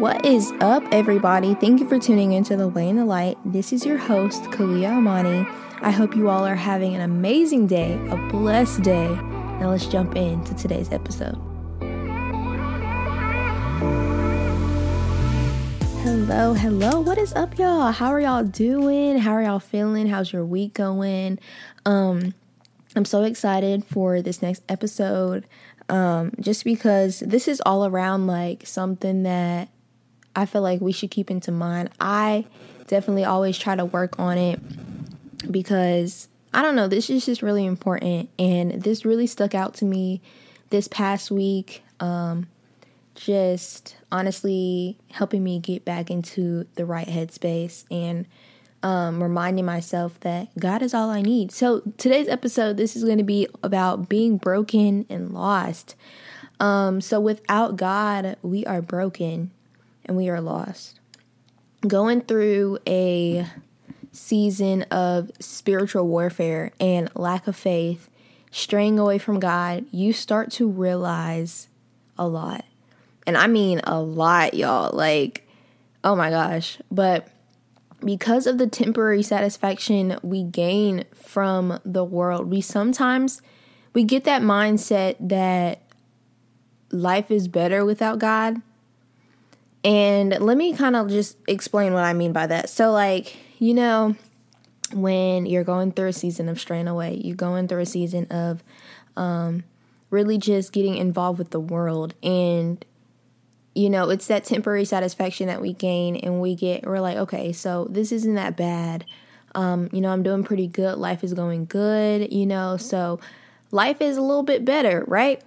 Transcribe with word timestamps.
What 0.00 0.24
is 0.24 0.50
up, 0.62 0.82
everybody? 0.92 1.52
Thank 1.56 1.78
you 1.78 1.86
for 1.86 1.98
tuning 1.98 2.32
into 2.32 2.56
The 2.56 2.68
Way 2.68 2.88
and 2.88 2.98
the 2.98 3.04
Light. 3.04 3.36
This 3.44 3.70
is 3.70 3.84
your 3.84 3.98
host, 3.98 4.44
Caliyah 4.44 4.92
Amanie. 4.92 5.46
I 5.82 5.90
hope 5.90 6.16
you 6.16 6.30
all 6.30 6.46
are 6.46 6.54
having 6.54 6.94
an 6.94 7.02
amazing 7.02 7.66
day, 7.66 8.00
a 8.08 8.16
blessed 8.30 8.80
day. 8.80 9.08
Now 9.08 9.68
let's 9.68 9.84
jump 9.84 10.16
into 10.16 10.54
today's 10.54 10.90
episode. 10.90 11.34
Hello, 16.02 16.54
hello. 16.54 17.00
What 17.00 17.18
is 17.18 17.34
up, 17.34 17.58
y'all? 17.58 17.92
How 17.92 18.06
are 18.06 18.22
y'all 18.22 18.42
doing? 18.42 19.18
How 19.18 19.32
are 19.32 19.42
y'all 19.42 19.58
feeling? 19.58 20.06
How's 20.06 20.32
your 20.32 20.46
week 20.46 20.72
going? 20.72 21.38
Um, 21.84 22.32
I'm 22.96 23.04
so 23.04 23.24
excited 23.24 23.84
for 23.84 24.22
this 24.22 24.40
next 24.40 24.62
episode. 24.66 25.46
Um, 25.90 26.32
just 26.40 26.64
because 26.64 27.20
this 27.20 27.46
is 27.46 27.60
all 27.66 27.84
around 27.84 28.26
like 28.26 28.66
something 28.66 29.24
that 29.24 29.68
I 30.34 30.46
feel 30.46 30.62
like 30.62 30.80
we 30.80 30.92
should 30.92 31.10
keep 31.10 31.30
into 31.30 31.52
mind. 31.52 31.90
I 32.00 32.44
definitely 32.86 33.24
always 33.24 33.58
try 33.58 33.76
to 33.76 33.84
work 33.84 34.18
on 34.18 34.38
it 34.38 34.60
because 35.50 36.28
I 36.52 36.62
don't 36.62 36.76
know, 36.76 36.88
this 36.88 37.10
is 37.10 37.24
just 37.24 37.42
really 37.42 37.64
important. 37.64 38.28
And 38.38 38.82
this 38.82 39.04
really 39.04 39.26
stuck 39.26 39.54
out 39.54 39.74
to 39.74 39.84
me 39.84 40.20
this 40.70 40.88
past 40.88 41.30
week. 41.30 41.82
Um, 42.00 42.48
just 43.14 43.96
honestly 44.10 44.96
helping 45.10 45.44
me 45.44 45.58
get 45.58 45.84
back 45.84 46.10
into 46.10 46.66
the 46.76 46.86
right 46.86 47.06
headspace 47.06 47.84
and 47.90 48.26
um, 48.82 49.22
reminding 49.22 49.66
myself 49.66 50.18
that 50.20 50.48
God 50.58 50.80
is 50.80 50.94
all 50.94 51.10
I 51.10 51.20
need. 51.20 51.52
So, 51.52 51.82
today's 51.98 52.28
episode, 52.28 52.78
this 52.78 52.96
is 52.96 53.04
going 53.04 53.18
to 53.18 53.24
be 53.24 53.46
about 53.62 54.08
being 54.08 54.38
broken 54.38 55.04
and 55.10 55.32
lost. 55.32 55.96
Um, 56.60 57.02
so, 57.02 57.20
without 57.20 57.76
God, 57.76 58.36
we 58.42 58.64
are 58.64 58.80
broken 58.80 59.50
and 60.10 60.16
we 60.16 60.28
are 60.28 60.40
lost. 60.40 60.98
Going 61.86 62.22
through 62.22 62.78
a 62.84 63.46
season 64.10 64.82
of 64.90 65.30
spiritual 65.38 66.08
warfare 66.08 66.72
and 66.80 67.08
lack 67.14 67.46
of 67.46 67.54
faith, 67.54 68.10
straying 68.50 68.98
away 68.98 69.18
from 69.18 69.38
God, 69.38 69.86
you 69.92 70.12
start 70.12 70.50
to 70.52 70.68
realize 70.68 71.68
a 72.18 72.26
lot. 72.26 72.64
And 73.24 73.38
I 73.38 73.46
mean 73.46 73.82
a 73.84 74.00
lot, 74.00 74.54
y'all. 74.54 74.90
Like, 74.92 75.46
oh 76.02 76.16
my 76.16 76.28
gosh. 76.28 76.78
But 76.90 77.28
because 78.00 78.48
of 78.48 78.58
the 78.58 78.66
temporary 78.66 79.22
satisfaction 79.22 80.18
we 80.24 80.42
gain 80.42 81.04
from 81.14 81.78
the 81.84 82.04
world, 82.04 82.50
we 82.50 82.60
sometimes 82.60 83.42
we 83.94 84.02
get 84.02 84.24
that 84.24 84.42
mindset 84.42 85.14
that 85.20 85.82
life 86.90 87.30
is 87.30 87.46
better 87.46 87.84
without 87.84 88.18
God. 88.18 88.60
And 89.82 90.38
let 90.40 90.56
me 90.56 90.74
kind 90.74 90.96
of 90.96 91.08
just 91.08 91.38
explain 91.46 91.94
what 91.94 92.04
I 92.04 92.12
mean 92.12 92.32
by 92.32 92.46
that. 92.46 92.68
So 92.68 92.92
like, 92.92 93.36
you 93.58 93.74
know, 93.74 94.14
when 94.92 95.46
you're 95.46 95.64
going 95.64 95.92
through 95.92 96.08
a 96.08 96.12
season 96.12 96.48
of 96.48 96.60
straying 96.60 96.88
away, 96.88 97.20
you're 97.22 97.36
going 97.36 97.68
through 97.68 97.80
a 97.80 97.86
season 97.86 98.26
of 98.26 98.62
um 99.16 99.64
really 100.10 100.38
just 100.38 100.72
getting 100.72 100.96
involved 100.96 101.38
with 101.38 101.50
the 101.50 101.60
world 101.60 102.14
and 102.22 102.84
you 103.74 103.88
know, 103.88 104.10
it's 104.10 104.26
that 104.26 104.44
temporary 104.44 104.84
satisfaction 104.84 105.46
that 105.46 105.60
we 105.60 105.72
gain 105.72 106.16
and 106.16 106.40
we 106.40 106.54
get, 106.54 106.84
we're 106.84 107.00
like, 107.00 107.16
okay, 107.16 107.52
so 107.52 107.86
this 107.88 108.10
isn't 108.12 108.34
that 108.34 108.56
bad. 108.56 109.04
Um, 109.54 109.88
you 109.92 110.00
know, 110.00 110.10
I'm 110.10 110.22
doing 110.22 110.42
pretty 110.42 110.66
good. 110.66 110.98
Life 110.98 111.22
is 111.22 111.34
going 111.34 111.66
good, 111.66 112.32
you 112.32 112.46
know, 112.46 112.76
so 112.76 113.20
life 113.70 114.00
is 114.00 114.16
a 114.16 114.22
little 114.22 114.42
bit 114.42 114.64
better, 114.64 115.04
right? 115.06 115.40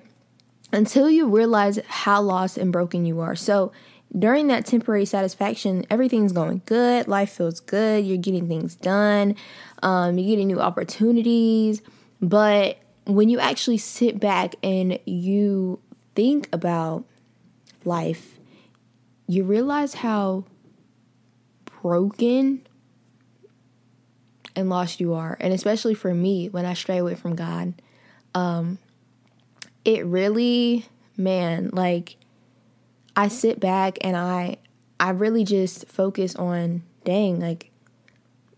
Until 0.72 1.09
you 1.09 1.28
realize 1.28 1.80
how 1.88 2.22
lost 2.22 2.58
and 2.58 2.72
broken 2.72 3.06
you 3.06 3.20
are. 3.20 3.36
So, 3.36 3.72
during 4.17 4.47
that 4.47 4.66
temporary 4.66 5.06
satisfaction, 5.06 5.86
everything's 5.89 6.31
going 6.31 6.61
good. 6.66 7.08
Life 7.08 7.31
feels 7.31 7.59
good. 7.59 8.06
You're 8.06 8.17
getting 8.17 8.47
things 8.47 8.75
done. 8.75 9.36
Um, 9.81 10.17
you're 10.17 10.30
getting 10.30 10.47
new 10.47 10.59
opportunities. 10.59 11.81
But 12.22 12.77
when 13.05 13.30
you 13.30 13.39
actually 13.39 13.80
sit 13.80 14.20
back 14.20 14.55
and 14.61 14.99
you 15.05 15.80
think 16.15 16.48
about 16.54 17.05
life, 17.86 18.39
you 19.27 19.43
realize 19.43 19.95
how 19.95 20.45
broken 21.82 22.65
and 24.55 24.70
lost 24.70 24.99
you 24.99 25.14
are. 25.14 25.36
And 25.39 25.54
especially 25.54 25.95
for 25.95 26.14
me, 26.14 26.49
when 26.49 26.65
I 26.65 26.76
stray 26.76 26.99
away 26.99 27.15
from 27.15 27.36
God, 27.36 27.73
um, 28.36 28.77
it 29.83 30.05
really, 30.05 30.86
man, 31.17 31.70
like 31.73 32.15
I 33.16 33.28
sit 33.28 33.60
back 33.60 33.98
and 34.02 34.16
I 34.18 34.58
I 35.00 35.12
really 35.12 35.44
just 35.44 35.88
focus 35.88 36.36
on 36.36 36.84
dang, 37.04 37.40
like 37.40 37.72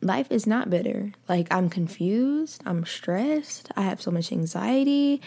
life 0.02 0.32
is 0.32 0.46
not 0.46 0.70
better. 0.70 1.12
Like 1.28 1.48
I'm 1.52 1.70
confused, 1.70 2.62
I'm 2.66 2.86
stressed, 2.86 3.72
I 3.76 3.82
have 3.82 4.02
so 4.02 4.12
much 4.12 4.32
anxiety. 4.32 5.22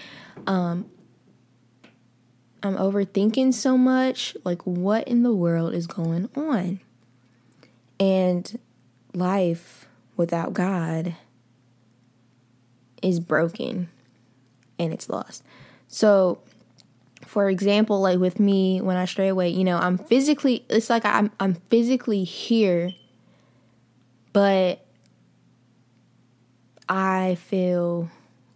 Um 0.46 0.90
I'm 2.62 2.76
overthinking 2.76 3.54
so 3.54 3.78
much. 3.78 4.36
Like, 4.44 4.62
what 4.66 5.06
in 5.06 5.22
the 5.22 5.32
world 5.32 5.74
is 5.74 5.86
going 5.86 6.28
on? 6.34 6.80
And 8.00 8.58
life 9.14 9.86
without 10.16 10.54
God 10.54 11.14
is 13.02 13.20
broken 13.20 13.88
and 14.78 14.92
it's 14.92 15.08
lost. 15.08 15.44
So, 15.86 16.40
for 17.28 17.48
example, 17.48 18.00
like 18.00 18.18
with 18.18 18.40
me 18.40 18.80
when 18.80 18.96
I 18.96 19.04
stray 19.04 19.28
away, 19.28 19.50
you 19.50 19.64
know, 19.64 19.78
I'm 19.78 19.98
physically 19.98 20.64
it's 20.68 20.90
like 20.90 21.04
I'm 21.04 21.30
I'm 21.38 21.54
physically 21.54 22.24
here, 22.24 22.94
but 24.32 24.84
I 26.88 27.36
feel 27.36 28.10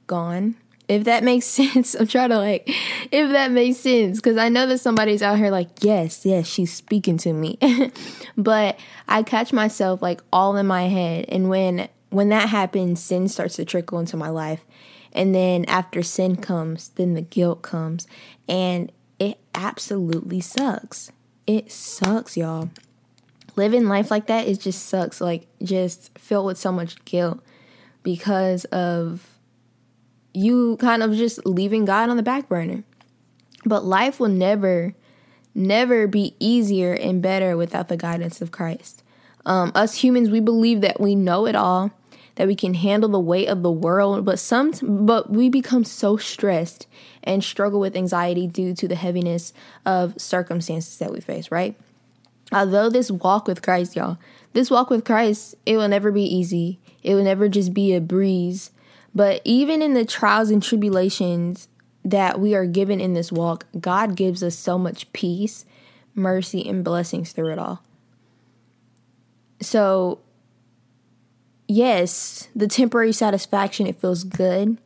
gone 0.06 0.56
if 0.92 1.04
that 1.04 1.24
makes 1.24 1.46
sense, 1.60 1.94
I'm 1.94 2.06
trying 2.06 2.30
to 2.30 2.38
like, 2.38 2.68
if 3.10 3.32
that 3.32 3.50
makes 3.50 3.78
sense, 3.78 4.18
because 4.18 4.36
I 4.36 4.48
know 4.48 4.66
that 4.66 4.78
somebody's 4.78 5.22
out 5.22 5.38
here 5.38 5.50
like, 5.50 5.68
yes, 5.80 6.24
yes, 6.24 6.46
she's 6.46 6.72
speaking 6.72 7.16
to 7.18 7.32
me. 7.32 7.58
but 8.36 8.78
I 9.08 9.22
catch 9.22 9.52
myself 9.52 10.02
like 10.02 10.22
all 10.32 10.56
in 10.56 10.66
my 10.66 10.84
head. 10.88 11.26
And 11.28 11.48
when, 11.48 11.88
when 12.10 12.28
that 12.28 12.48
happens, 12.48 13.02
sin 13.02 13.28
starts 13.28 13.56
to 13.56 13.64
trickle 13.64 13.98
into 13.98 14.16
my 14.16 14.28
life. 14.28 14.64
And 15.12 15.34
then 15.34 15.64
after 15.66 16.02
sin 16.02 16.36
comes, 16.36 16.88
then 16.90 17.14
the 17.14 17.22
guilt 17.22 17.62
comes. 17.62 18.06
And 18.48 18.90
it 19.18 19.38
absolutely 19.54 20.40
sucks. 20.40 21.12
It 21.46 21.70
sucks, 21.70 22.36
y'all. 22.36 22.70
Living 23.54 23.86
life 23.86 24.10
like 24.10 24.26
that, 24.26 24.48
it 24.48 24.60
just 24.60 24.86
sucks. 24.86 25.20
Like, 25.20 25.46
just 25.62 26.16
filled 26.18 26.46
with 26.46 26.58
so 26.58 26.72
much 26.72 27.04
guilt 27.04 27.42
because 28.02 28.64
of 28.66 29.38
you 30.34 30.76
kind 30.78 31.02
of 31.02 31.14
just 31.14 31.44
leaving 31.46 31.84
God 31.84 32.08
on 32.08 32.16
the 32.16 32.22
back 32.22 32.48
burner. 32.48 32.84
But 33.64 33.84
life 33.84 34.18
will 34.18 34.28
never, 34.28 34.94
never 35.54 36.06
be 36.06 36.34
easier 36.40 36.94
and 36.94 37.22
better 37.22 37.56
without 37.56 37.88
the 37.88 37.96
guidance 37.96 38.40
of 38.40 38.50
Christ. 38.50 39.02
Um, 39.44 39.72
us 39.74 39.96
humans, 39.96 40.30
we 40.30 40.40
believe 40.40 40.80
that 40.80 41.00
we 41.00 41.14
know 41.14 41.46
it 41.46 41.54
all, 41.54 41.90
that 42.36 42.46
we 42.46 42.56
can 42.56 42.74
handle 42.74 43.10
the 43.10 43.20
weight 43.20 43.48
of 43.48 43.62
the 43.62 43.70
world, 43.70 44.24
but 44.24 44.38
some, 44.38 44.72
but 44.82 45.30
we 45.30 45.48
become 45.48 45.84
so 45.84 46.16
stressed 46.16 46.86
and 47.22 47.44
struggle 47.44 47.80
with 47.80 47.96
anxiety 47.96 48.46
due 48.46 48.74
to 48.74 48.88
the 48.88 48.94
heaviness 48.94 49.52
of 49.84 50.20
circumstances 50.20 50.98
that 50.98 51.12
we 51.12 51.20
face. 51.20 51.50
Right? 51.50 51.76
Although 52.52 52.90
this 52.90 53.10
walk 53.10 53.46
with 53.46 53.62
Christ, 53.62 53.96
y'all, 53.96 54.18
this 54.52 54.70
walk 54.70 54.90
with 54.90 55.04
Christ, 55.04 55.54
it 55.64 55.76
will 55.76 55.88
never 55.88 56.12
be 56.12 56.22
easy. 56.22 56.78
It 57.02 57.14
will 57.14 57.24
never 57.24 57.48
just 57.48 57.72
be 57.72 57.94
a 57.94 58.00
breeze. 58.00 58.70
But 59.14 59.40
even 59.44 59.82
in 59.82 59.94
the 59.94 60.04
trials 60.04 60.50
and 60.50 60.62
tribulations 60.62 61.68
that 62.04 62.40
we 62.40 62.54
are 62.54 62.66
given 62.66 63.00
in 63.00 63.14
this 63.14 63.30
walk, 63.30 63.66
God 63.78 64.16
gives 64.16 64.42
us 64.42 64.56
so 64.56 64.78
much 64.78 65.12
peace, 65.12 65.64
mercy, 66.14 66.66
and 66.68 66.84
blessings 66.84 67.32
through 67.32 67.52
it 67.52 67.58
all. 67.58 67.82
So, 69.60 70.18
yes, 71.68 72.48
the 72.54 72.68
temporary 72.68 73.12
satisfaction, 73.12 73.86
it 73.86 74.00
feels 74.00 74.24
good, 74.24 74.78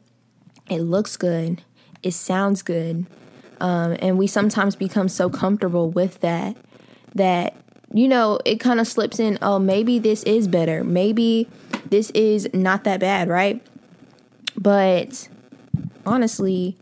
it 0.69 0.81
looks 0.81 1.17
good, 1.17 1.63
it 2.03 2.13
sounds 2.13 2.63
good. 2.63 3.07
Um, 3.61 3.97
and 4.01 4.19
we 4.19 4.27
sometimes 4.27 4.77
become 4.77 5.09
so 5.09 5.31
comfortable 5.31 5.91
with 5.91 6.21
that 6.21 6.57
that 7.15 7.57
you 7.95 8.07
know 8.07 8.39
it 8.45 8.61
kind 8.61 8.81
of 8.81 8.87
slips 8.87 9.19
in 9.19 9.39
oh 9.41 9.59
maybe 9.59 9.99
this 9.99 10.23
is 10.25 10.47
better 10.47 10.85
maybe 10.85 11.49
this 11.89 12.11
is 12.11 12.47
not 12.53 12.85
that 12.85 13.01
bad 13.01 13.29
right 13.29 13.65
but 14.57 15.29
honestly, 16.05 16.77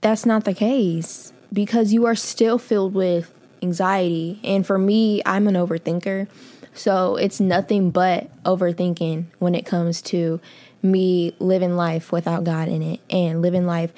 that's 0.00 0.24
not 0.26 0.44
the 0.44 0.54
case 0.54 1.32
because 1.52 1.92
you 1.92 2.06
are 2.06 2.14
still 2.14 2.58
filled 2.58 2.94
with 2.94 3.34
anxiety. 3.62 4.40
And 4.44 4.66
for 4.66 4.78
me, 4.78 5.22
I'm 5.26 5.48
an 5.48 5.54
overthinker. 5.54 6.28
So 6.74 7.16
it's 7.16 7.40
nothing 7.40 7.90
but 7.90 8.30
overthinking 8.44 9.26
when 9.38 9.54
it 9.54 9.66
comes 9.66 10.00
to 10.02 10.40
me 10.82 11.34
living 11.38 11.76
life 11.76 12.10
without 12.10 12.44
God 12.44 12.68
in 12.68 12.82
it 12.82 13.00
and 13.10 13.42
living 13.42 13.66
life 13.66 13.92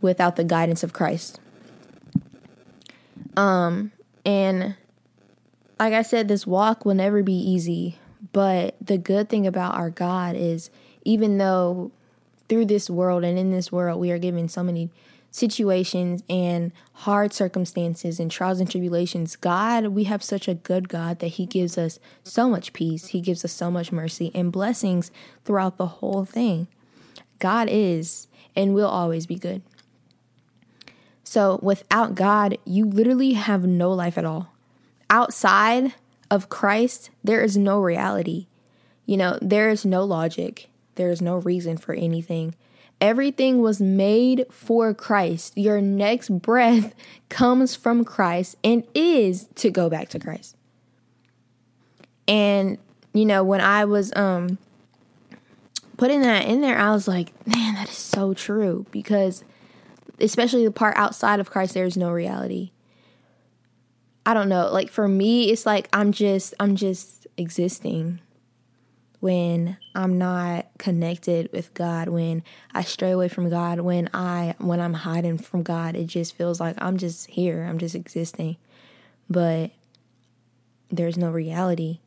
without 0.00 0.36
the 0.36 0.44
guidance 0.44 0.82
of 0.82 0.92
Christ. 0.92 1.38
Um 3.36 3.92
And 4.24 4.76
like 5.78 5.92
I 5.92 6.02
said, 6.02 6.28
this 6.28 6.46
walk 6.46 6.84
will 6.84 6.94
never 6.94 7.22
be 7.22 7.34
easy. 7.34 7.98
But 8.32 8.74
the 8.80 8.98
good 8.98 9.28
thing 9.28 9.46
about 9.46 9.74
our 9.74 9.90
God 9.90 10.34
is 10.34 10.70
even 11.04 11.38
though 11.38 11.90
through 12.48 12.66
this 12.66 12.88
world 12.88 13.24
and 13.24 13.38
in 13.38 13.50
this 13.50 13.70
world 13.70 14.00
we 14.00 14.10
are 14.10 14.18
given 14.18 14.48
so 14.48 14.62
many 14.62 14.90
situations 15.34 16.22
and 16.30 16.70
hard 16.92 17.32
circumstances 17.32 18.20
and 18.20 18.30
trials 18.30 18.60
and 18.60 18.70
tribulations, 18.70 19.34
God, 19.34 19.88
we 19.88 20.04
have 20.04 20.22
such 20.22 20.46
a 20.46 20.54
good 20.54 20.88
God 20.88 21.18
that 21.18 21.26
He 21.26 21.44
gives 21.44 21.76
us 21.76 21.98
so 22.22 22.48
much 22.48 22.72
peace. 22.72 23.08
He 23.08 23.20
gives 23.20 23.44
us 23.44 23.50
so 23.50 23.68
much 23.68 23.90
mercy 23.90 24.30
and 24.32 24.52
blessings 24.52 25.10
throughout 25.44 25.76
the 25.76 25.86
whole 25.86 26.24
thing. 26.24 26.68
God 27.40 27.66
is 27.68 28.28
and 28.54 28.76
will 28.76 28.86
always 28.86 29.26
be 29.26 29.34
good. 29.34 29.62
So 31.24 31.58
without 31.60 32.14
God, 32.14 32.56
you 32.64 32.84
literally 32.84 33.32
have 33.32 33.64
no 33.64 33.90
life 33.90 34.16
at 34.16 34.24
all. 34.24 34.52
Outside 35.10 35.94
of 36.30 36.48
Christ, 36.48 37.10
there 37.24 37.42
is 37.42 37.56
no 37.56 37.80
reality. 37.80 38.46
You 39.04 39.16
know, 39.16 39.40
there 39.42 39.68
is 39.68 39.84
no 39.84 40.04
logic, 40.04 40.70
there 40.94 41.10
is 41.10 41.20
no 41.20 41.38
reason 41.38 41.76
for 41.76 41.92
anything. 41.92 42.54
Everything 43.00 43.60
was 43.60 43.80
made 43.80 44.46
for 44.50 44.94
Christ. 44.94 45.56
Your 45.56 45.80
next 45.80 46.30
breath 46.40 46.94
comes 47.28 47.74
from 47.74 48.04
Christ 48.04 48.56
and 48.64 48.84
is 48.94 49.48
to 49.56 49.70
go 49.70 49.90
back 49.90 50.08
to 50.10 50.18
Christ. 50.18 50.56
And 52.26 52.78
you 53.12 53.24
know, 53.24 53.44
when 53.44 53.60
I 53.60 53.84
was 53.84 54.12
um 54.16 54.58
putting 55.96 56.22
that 56.22 56.46
in 56.46 56.60
there, 56.60 56.78
I 56.78 56.92
was 56.92 57.06
like, 57.06 57.32
man, 57.46 57.74
that 57.74 57.88
is 57.88 57.96
so 57.96 58.34
true 58.34 58.86
because 58.90 59.44
especially 60.20 60.64
the 60.64 60.70
part 60.70 60.96
outside 60.96 61.40
of 61.40 61.50
Christ 61.50 61.74
there 61.74 61.84
is 61.84 61.96
no 61.96 62.10
reality. 62.10 62.70
I 64.26 64.32
don't 64.32 64.48
know, 64.48 64.70
like 64.72 64.90
for 64.90 65.06
me 65.06 65.50
it's 65.50 65.66
like 65.66 65.88
I'm 65.92 66.12
just 66.12 66.54
I'm 66.58 66.76
just 66.76 67.26
existing 67.36 68.20
when 69.24 69.78
I'm 69.94 70.18
not 70.18 70.66
connected 70.76 71.48
with 71.50 71.72
God, 71.72 72.10
when 72.10 72.42
I 72.74 72.82
stray 72.82 73.10
away 73.10 73.28
from 73.28 73.48
God, 73.48 73.80
when 73.80 74.10
I 74.12 74.54
when 74.58 74.80
I'm 74.80 74.92
hiding 74.92 75.38
from 75.38 75.62
God, 75.62 75.96
it 75.96 76.08
just 76.08 76.36
feels 76.36 76.60
like 76.60 76.76
I'm 76.76 76.98
just 76.98 77.30
here, 77.30 77.62
I'm 77.64 77.78
just 77.78 77.94
existing. 77.94 78.58
But 79.30 79.70
there's 80.90 81.16
no 81.16 81.30
reality. 81.30 82.00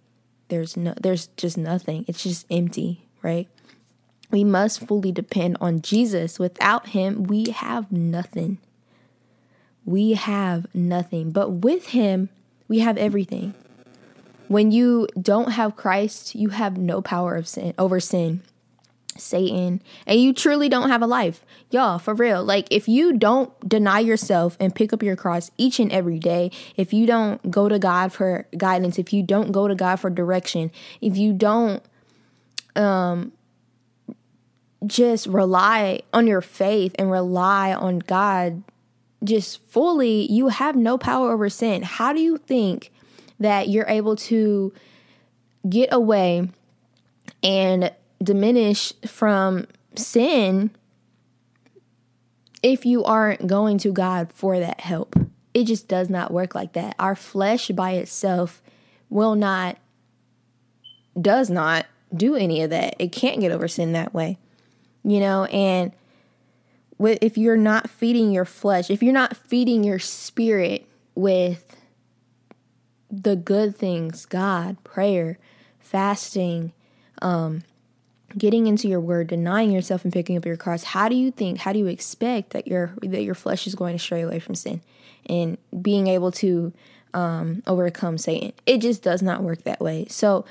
There's 0.50 0.78
no 0.78 0.94
there's 1.02 1.26
just 1.38 1.58
nothing. 1.58 2.06
It's 2.08 2.22
just 2.22 2.46
empty, 2.52 3.08
right? 3.24 3.48
We 4.30 4.44
must 4.44 4.86
fully 4.86 5.12
depend 5.12 5.58
on 5.60 5.82
Jesus. 5.82 6.38
Without 6.38 6.90
him, 6.90 7.24
we 7.24 7.46
have 7.50 7.92
nothing. 7.92 8.60
We 9.86 10.14
have 10.14 10.68
nothing. 10.76 11.32
But 11.32 11.50
with 11.50 11.88
him, 11.88 12.30
we 12.68 12.78
have 12.78 12.96
everything. 12.96 13.56
When 14.48 14.72
you 14.72 15.08
don't 15.20 15.52
have 15.52 15.76
Christ, 15.76 16.36
you 16.36 16.50
have 16.50 16.78
no 16.78 17.02
power 17.02 17.36
of 17.36 17.48
sin 17.48 17.74
over 17.78 18.00
sin, 18.00 18.42
Satan, 19.18 19.82
and 20.06 20.22
you 20.22 20.34
truly 20.34 20.70
don't 20.70 20.90
have 20.90 21.02
a 21.02 21.08
life. 21.08 21.44
Y'all, 21.70 22.00
for 22.00 22.14
real. 22.14 22.44
Like 22.44 22.68
if 22.72 22.88
you 22.88 23.18
don't 23.18 23.52
deny 23.68 24.00
yourself 24.00 24.56
and 24.60 24.74
pick 24.74 24.94
up 24.94 25.04
your 25.04 25.16
cross 25.16 25.52
each 25.58 25.80
and 25.80 25.92
every 25.92 26.20
day, 26.20 26.52
if 26.78 26.94
you 26.94 27.06
don't 27.06 27.52
go 27.52 27.68
to 27.68 27.78
God 27.78 28.14
for 28.14 28.48
guidance, 28.58 28.98
if 28.98 29.12
you 29.12 29.24
don't 29.24 29.52
go 29.52 29.68
to 29.68 29.76
God 29.76 29.98
for 29.98 30.10
direction, 30.10 30.72
if 31.02 31.18
you 31.18 31.34
don't 31.34 31.84
um 32.76 33.34
just 34.86 35.28
rely 35.28 36.02
on 36.14 36.28
your 36.28 36.42
faith 36.42 36.96
and 37.00 37.12
rely 37.12 37.74
on 37.74 38.00
God 38.00 38.64
just 39.24 39.62
fully, 39.68 40.32
you 40.32 40.50
have 40.50 40.76
no 40.76 40.98
power 40.98 41.32
over 41.32 41.50
sin. 41.50 41.82
How 41.82 42.14
do 42.14 42.20
you 42.22 42.38
think 42.38 42.92
that 43.40 43.70
you're 43.70 43.88
able 43.88 44.16
to 44.16 44.74
get 45.70 45.90
away 45.92 46.50
and 47.44 47.92
diminish 48.22 48.94
from 49.06 49.68
sin 49.96 50.72
if 52.64 52.86
you 52.86 53.04
aren't 53.04 53.48
going 53.48 53.78
to 53.78 53.92
God 53.92 54.32
for 54.34 54.60
that 54.60 54.82
help. 54.82 55.16
It 55.54 55.66
just 55.66 55.88
does 55.88 56.10
not 56.10 56.32
work 56.32 56.56
like 56.56 56.74
that. 56.74 56.96
Our 57.00 57.16
flesh 57.16 57.70
by 57.70 57.92
itself 57.92 58.62
will 59.10 59.36
not, 59.36 59.78
does 61.20 61.50
not 61.50 61.86
do 62.16 62.36
any 62.36 62.62
of 62.62 62.70
that. 62.72 62.96
It 63.00 63.12
can't 63.12 63.40
get 63.40 63.52
over 63.52 63.68
sin 63.68 63.94
that 63.94 64.14
way, 64.14 64.38
you 65.04 65.20
know, 65.20 65.46
and 65.46 65.92
if 67.00 67.38
you're 67.38 67.58
not 67.58 67.90
feeding 67.90 68.32
your 68.32 68.46
flesh, 68.46 68.90
if 68.90 69.04
you're 69.04 69.14
not 69.14 69.38
feeding 69.38 69.84
your 69.84 70.00
spirit 70.00 70.88
with 71.14 71.77
the 73.10 73.36
good 73.36 73.76
things 73.76 74.26
God, 74.26 74.84
prayer, 74.84 75.38
fasting, 75.80 76.74
um, 77.22 77.64
getting 78.38 78.68
into 78.68 78.88
your 78.88 79.00
word, 79.00 79.28
denying 79.28 79.72
yourself 79.72 80.04
and 80.04 80.14
picking 80.14 80.38
up 80.38 80.46
your 80.46 80.58
cross, 80.58 80.84
how 80.84 81.08
do 81.08 81.16
you 81.16 81.32
think, 81.32 81.60
how 81.60 81.72
do 81.72 81.80
you 81.80 81.88
expect 81.88 82.52
that 82.52 82.68
your 82.68 82.94
that 83.02 83.24
your 83.24 83.36
flesh 83.36 83.68
is 83.68 83.76
going 83.76 83.96
to 83.96 84.04
stray 84.04 84.22
away 84.22 84.40
from 84.40 84.56
sin 84.56 84.82
and 85.28 85.58
being 85.82 86.08
able 86.08 86.32
to 86.32 86.74
um, 87.14 87.64
overcome 87.66 88.18
Satan? 88.18 88.54
It 88.66 88.80
just 88.80 89.02
does 89.02 89.22
not 89.22 89.44
work 89.44 89.64
that 89.64 89.80
way. 89.80 90.08
So 90.10 90.46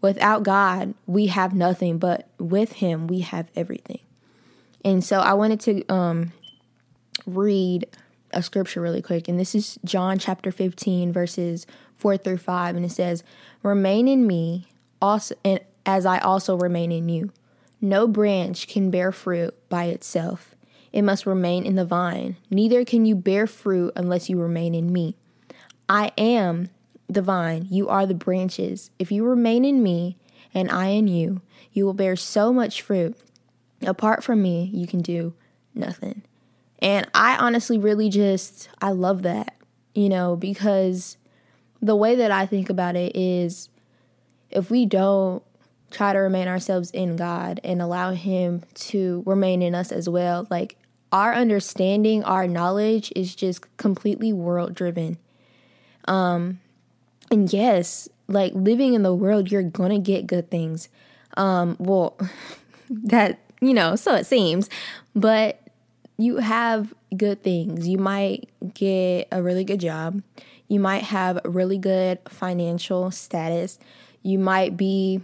without 0.00 0.42
God, 0.42 0.94
we 1.06 1.26
have 1.26 1.54
nothing, 1.54 1.98
but 1.98 2.28
with 2.38 2.72
him 2.74 3.06
we 3.06 3.20
have 3.20 3.50
everything. 3.54 4.00
And 4.84 5.04
so 5.04 5.20
I 5.20 5.34
wanted 5.34 5.60
to 5.60 5.86
um, 5.92 6.32
read 7.26 7.86
a 8.32 8.42
scripture 8.42 8.80
really 8.80 9.02
quick, 9.02 9.28
and 9.28 9.38
this 9.38 9.54
is 9.54 9.78
John 9.84 10.18
chapter 10.18 10.50
15, 10.52 11.12
verses 11.12 11.66
4 12.00 12.16
through 12.16 12.38
5, 12.38 12.76
and 12.76 12.84
it 12.84 12.90
says, 12.90 13.22
Remain 13.62 14.08
in 14.08 14.26
me, 14.26 14.66
also, 15.00 15.34
and 15.44 15.60
as 15.86 16.06
I 16.06 16.18
also 16.18 16.56
remain 16.56 16.92
in 16.92 17.08
you. 17.08 17.32
No 17.80 18.06
branch 18.06 18.68
can 18.68 18.90
bear 18.90 19.10
fruit 19.12 19.54
by 19.68 19.84
itself. 19.84 20.54
It 20.92 21.02
must 21.02 21.26
remain 21.26 21.64
in 21.64 21.76
the 21.76 21.84
vine. 21.84 22.36
Neither 22.50 22.84
can 22.84 23.06
you 23.06 23.14
bear 23.14 23.46
fruit 23.46 23.92
unless 23.96 24.28
you 24.28 24.40
remain 24.40 24.74
in 24.74 24.92
me. 24.92 25.16
I 25.88 26.12
am 26.18 26.68
the 27.08 27.22
vine, 27.22 27.66
you 27.70 27.88
are 27.88 28.06
the 28.06 28.14
branches. 28.14 28.90
If 28.98 29.10
you 29.10 29.24
remain 29.24 29.64
in 29.64 29.82
me 29.82 30.16
and 30.54 30.70
I 30.70 30.88
in 30.88 31.08
you, 31.08 31.40
you 31.72 31.84
will 31.84 31.94
bear 31.94 32.16
so 32.16 32.52
much 32.52 32.82
fruit. 32.82 33.16
Apart 33.82 34.22
from 34.22 34.42
me, 34.42 34.70
you 34.72 34.86
can 34.86 35.00
do 35.00 35.34
nothing. 35.74 36.22
And 36.80 37.08
I 37.14 37.36
honestly 37.36 37.78
really 37.78 38.08
just, 38.08 38.68
I 38.80 38.90
love 38.90 39.22
that, 39.22 39.56
you 39.94 40.08
know, 40.08 40.36
because 40.36 41.16
the 41.82 41.96
way 41.96 42.14
that 42.14 42.30
I 42.30 42.46
think 42.46 42.70
about 42.70 42.96
it 42.96 43.16
is 43.16 43.68
if 44.50 44.70
we 44.70 44.86
don't 44.86 45.42
try 45.90 46.12
to 46.12 46.18
remain 46.18 46.48
ourselves 46.48 46.90
in 46.90 47.16
God 47.16 47.60
and 47.64 47.82
allow 47.82 48.12
Him 48.12 48.62
to 48.74 49.22
remain 49.26 49.62
in 49.62 49.74
us 49.74 49.90
as 49.92 50.08
well, 50.08 50.46
like 50.50 50.76
our 51.12 51.34
understanding, 51.34 52.22
our 52.24 52.46
knowledge 52.46 53.12
is 53.16 53.34
just 53.34 53.76
completely 53.76 54.32
world 54.32 54.74
driven. 54.74 55.18
Um, 56.06 56.60
and 57.30 57.52
yes, 57.52 58.08
like 58.28 58.52
living 58.54 58.94
in 58.94 59.02
the 59.02 59.14
world, 59.14 59.50
you're 59.50 59.62
gonna 59.62 59.98
get 59.98 60.26
good 60.26 60.50
things. 60.50 60.88
Um, 61.36 61.76
well, 61.78 62.16
that 62.90 63.40
you 63.60 63.74
know, 63.74 63.96
so 63.96 64.14
it 64.14 64.26
seems, 64.26 64.70
but 65.14 65.60
you 66.16 66.36
have 66.38 66.94
good 67.16 67.42
things. 67.42 67.88
You 67.88 67.98
might 67.98 68.48
get 68.74 69.28
a 69.32 69.42
really 69.42 69.64
good 69.64 69.80
job. 69.80 70.22
You 70.70 70.78
might 70.78 71.02
have 71.02 71.40
really 71.44 71.78
good 71.78 72.20
financial 72.28 73.10
status. 73.10 73.80
You 74.22 74.38
might 74.38 74.76
be 74.76 75.20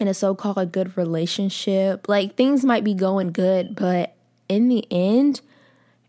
in 0.00 0.08
a 0.08 0.14
so 0.14 0.34
called 0.34 0.72
good 0.72 0.98
relationship. 0.98 2.08
Like 2.08 2.34
things 2.34 2.64
might 2.64 2.82
be 2.82 2.92
going 2.92 3.30
good, 3.30 3.76
but 3.76 4.16
in 4.48 4.68
the 4.68 4.84
end, 4.90 5.42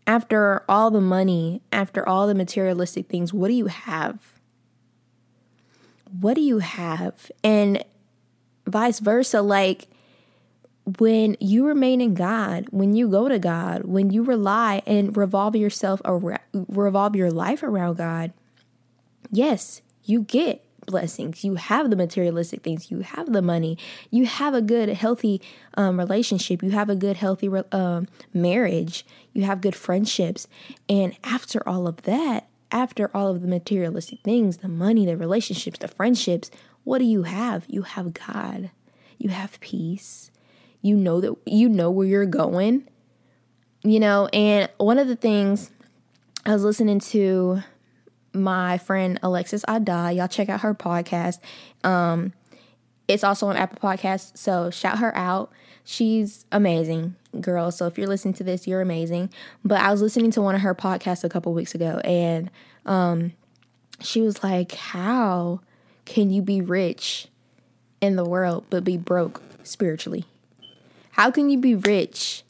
after 0.04 0.64
all 0.68 0.90
the 0.90 1.00
money, 1.00 1.62
after 1.70 2.08
all 2.08 2.26
the 2.26 2.34
materialistic 2.34 3.08
things, 3.08 3.32
what 3.32 3.46
do 3.46 3.54
you 3.54 3.66
have? 3.66 4.18
What 6.20 6.34
do 6.34 6.40
you 6.40 6.58
have? 6.58 7.30
And 7.44 7.84
vice 8.66 8.98
versa, 8.98 9.42
like 9.42 9.86
when 10.98 11.36
you 11.38 11.64
remain 11.64 12.00
in 12.00 12.14
God, 12.14 12.66
when 12.70 12.96
you 12.96 13.08
go 13.08 13.28
to 13.28 13.38
God, 13.38 13.84
when 13.84 14.10
you 14.10 14.24
rely 14.24 14.82
and 14.86 15.16
revolve 15.16 15.54
yourself 15.54 16.02
around, 16.04 16.40
revolve 16.52 17.14
your 17.14 17.30
life 17.30 17.62
around 17.62 17.98
God, 17.98 18.32
yes, 19.30 19.82
you 20.04 20.22
get 20.22 20.62
blessings. 20.86 21.42
You 21.44 21.56
have 21.56 21.90
the 21.90 21.96
materialistic 21.96 22.62
things. 22.62 22.90
You 22.90 23.00
have 23.00 23.32
the 23.32 23.42
money. 23.42 23.76
You 24.10 24.26
have 24.26 24.54
a 24.54 24.62
good, 24.62 24.88
healthy 24.90 25.42
um, 25.74 25.98
relationship. 25.98 26.62
You 26.62 26.70
have 26.70 26.88
a 26.88 26.94
good, 26.94 27.16
healthy 27.16 27.50
uh, 27.72 28.02
marriage. 28.32 29.04
You 29.32 29.44
have 29.44 29.60
good 29.60 29.74
friendships. 29.74 30.46
And 30.88 31.16
after 31.24 31.66
all 31.68 31.88
of 31.88 32.02
that, 32.02 32.48
after 32.70 33.10
all 33.14 33.28
of 33.28 33.42
the 33.42 33.48
materialistic 33.48 34.20
things, 34.22 34.58
the 34.58 34.68
money, 34.68 35.06
the 35.06 35.16
relationships, 35.16 35.78
the 35.78 35.88
friendships, 35.88 36.50
what 36.84 36.98
do 36.98 37.04
you 37.04 37.24
have? 37.24 37.64
You 37.68 37.82
have 37.82 38.14
God. 38.14 38.70
You 39.18 39.30
have 39.30 39.58
peace 39.60 40.30
you 40.86 40.96
know 40.96 41.20
that 41.20 41.34
you 41.44 41.68
know 41.68 41.90
where 41.90 42.06
you're 42.06 42.26
going 42.26 42.86
you 43.82 43.98
know 43.98 44.26
and 44.32 44.70
one 44.78 44.98
of 44.98 45.08
the 45.08 45.16
things 45.16 45.70
i 46.44 46.52
was 46.52 46.62
listening 46.62 47.00
to 47.00 47.60
my 48.36 48.78
friend 48.78 49.18
Alexis 49.22 49.64
Ada. 49.68 50.12
Y'all 50.12 50.28
check 50.28 50.48
out 50.48 50.60
her 50.60 50.74
podcast. 50.74 51.38
Um, 51.84 52.32
it's 53.08 53.24
also 53.24 53.46
on 53.48 53.56
Apple 53.56 53.78
Podcasts, 53.78 54.36
so 54.36 54.70
shout 54.70 54.98
her 54.98 55.16
out. 55.16 55.52
She's 55.84 56.44
amazing, 56.50 57.14
girl. 57.40 57.70
So 57.70 57.86
if 57.86 57.96
you're 57.96 58.08
listening 58.08 58.34
to 58.34 58.44
this, 58.44 58.66
you're 58.66 58.80
amazing. 58.80 59.30
But 59.64 59.80
I 59.80 59.92
was 59.92 60.02
listening 60.02 60.32
to 60.32 60.42
one 60.42 60.56
of 60.56 60.62
her 60.62 60.74
podcasts 60.74 61.22
a 61.22 61.28
couple 61.28 61.54
weeks 61.54 61.74
ago, 61.74 62.00
and 62.04 62.50
um, 62.84 63.32
she 64.00 64.20
was 64.20 64.42
like, 64.42 64.72
"How 64.72 65.60
can 66.04 66.30
you 66.30 66.42
be 66.42 66.60
rich 66.60 67.28
in 68.00 68.16
the 68.16 68.24
world 68.24 68.64
but 68.70 68.82
be 68.82 68.96
broke 68.96 69.40
spiritually? 69.62 70.24
How 71.12 71.30
can 71.30 71.48
you 71.48 71.58
be 71.58 71.76
rich 71.76 72.42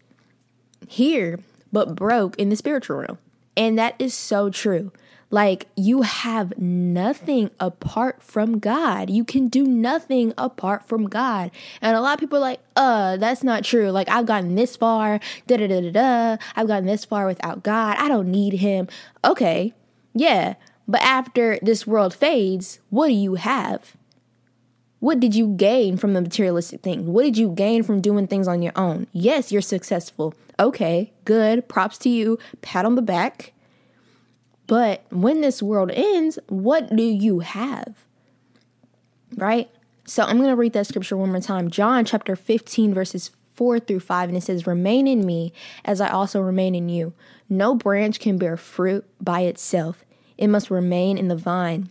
here 0.89 1.39
but 1.73 1.95
broke 1.95 2.39
in 2.39 2.49
the 2.49 2.57
spiritual 2.57 2.97
realm?" 2.97 3.19
And 3.55 3.79
that 3.79 3.95
is 3.99 4.15
so 4.15 4.49
true. 4.49 4.93
Like, 5.31 5.67
you 5.77 6.03
have 6.03 6.57
nothing 6.57 7.51
apart 7.59 8.23
from 8.23 8.59
God. 8.61 9.11
You 9.11 9.25
can 9.25 9.49
do 9.49 9.65
nothing 9.65 10.33
apart 10.39 10.87
from 10.87 11.09
God. 11.09 11.51
And 11.81 11.97
a 11.97 12.01
lot 12.01 12.15
of 12.15 12.21
people 12.21 12.39
are 12.39 12.41
like, 12.41 12.61
uh, 12.77 13.17
that's 13.17 13.43
not 13.43 13.65
true. 13.65 13.91
Like, 13.91 14.09
I've 14.09 14.27
gotten 14.27 14.55
this 14.55 14.77
far, 14.77 15.19
da 15.47 15.57
da 15.57 15.67
da 15.67 15.81
da 15.81 15.91
da. 15.91 16.45
I've 16.55 16.69
gotten 16.69 16.87
this 16.87 17.05
far 17.05 17.27
without 17.27 17.65
God. 17.65 17.97
I 17.99 18.09
don't 18.09 18.31
need 18.31 18.55
Him. 18.55 18.87
Okay, 19.25 19.75
yeah. 20.15 20.55
But 20.87 21.03
after 21.03 21.59
this 21.61 21.87
world 21.87 22.15
fades, 22.15 22.79
what 22.91 23.09
do 23.09 23.15
you 23.15 23.35
have? 23.35 23.97
What 25.01 25.21
did 25.21 25.35
you 25.35 25.49
gain 25.49 25.97
from 25.97 26.15
the 26.15 26.21
materialistic 26.21 26.83
thing? 26.83 27.13
What 27.13 27.25
did 27.25 27.37
you 27.37 27.51
gain 27.51 27.83
from 27.83 28.01
doing 28.01 28.27
things 28.27 28.49
on 28.49 28.63
your 28.63 28.73
own? 28.77 29.09
Yes, 29.13 29.53
you're 29.53 29.61
successful. 29.61 30.35
Okay, 30.59 31.13
good. 31.25 31.69
Props 31.69 31.99
to 31.99 32.09
you. 32.09 32.39
Pat 32.63 32.85
on 32.85 32.95
the 32.95 33.03
back. 33.03 33.53
But 34.67 35.05
when 35.11 35.41
this 35.41 35.63
world 35.63 35.91
ends, 35.93 36.39
what 36.49 36.95
do 36.95 37.03
you 37.03 37.41
have? 37.41 38.05
Right? 39.37 39.71
So 40.05 40.23
I'm 40.23 40.37
going 40.37 40.51
to 40.51 40.57
read 40.57 40.73
that 40.73 40.87
scripture 40.87 41.17
one 41.17 41.31
more 41.31 41.41
time. 41.41 41.71
John 41.71 42.05
chapter 42.05 42.37
15, 42.37 42.95
verses 42.95 43.31
4 43.55 43.81
through 43.81 44.01
5. 44.01 44.29
And 44.29 44.39
it 44.39 44.43
says, 44.43 44.67
Remain 44.67 45.07
in 45.07 45.27
me 45.27 45.53
as 45.85 46.01
I 46.01 46.09
also 46.09 46.41
remain 46.41 46.75
in 46.75 46.89
you. 46.89 47.13
No 47.49 47.75
branch 47.75 48.21
can 48.21 48.39
bear 48.39 48.57
fruit 48.57 49.05
by 49.21 49.41
itself, 49.41 50.05
it 50.39 50.49
must 50.49 50.71
remain 50.71 51.19
in 51.19 51.29
the 51.29 51.37
vine. 51.37 51.89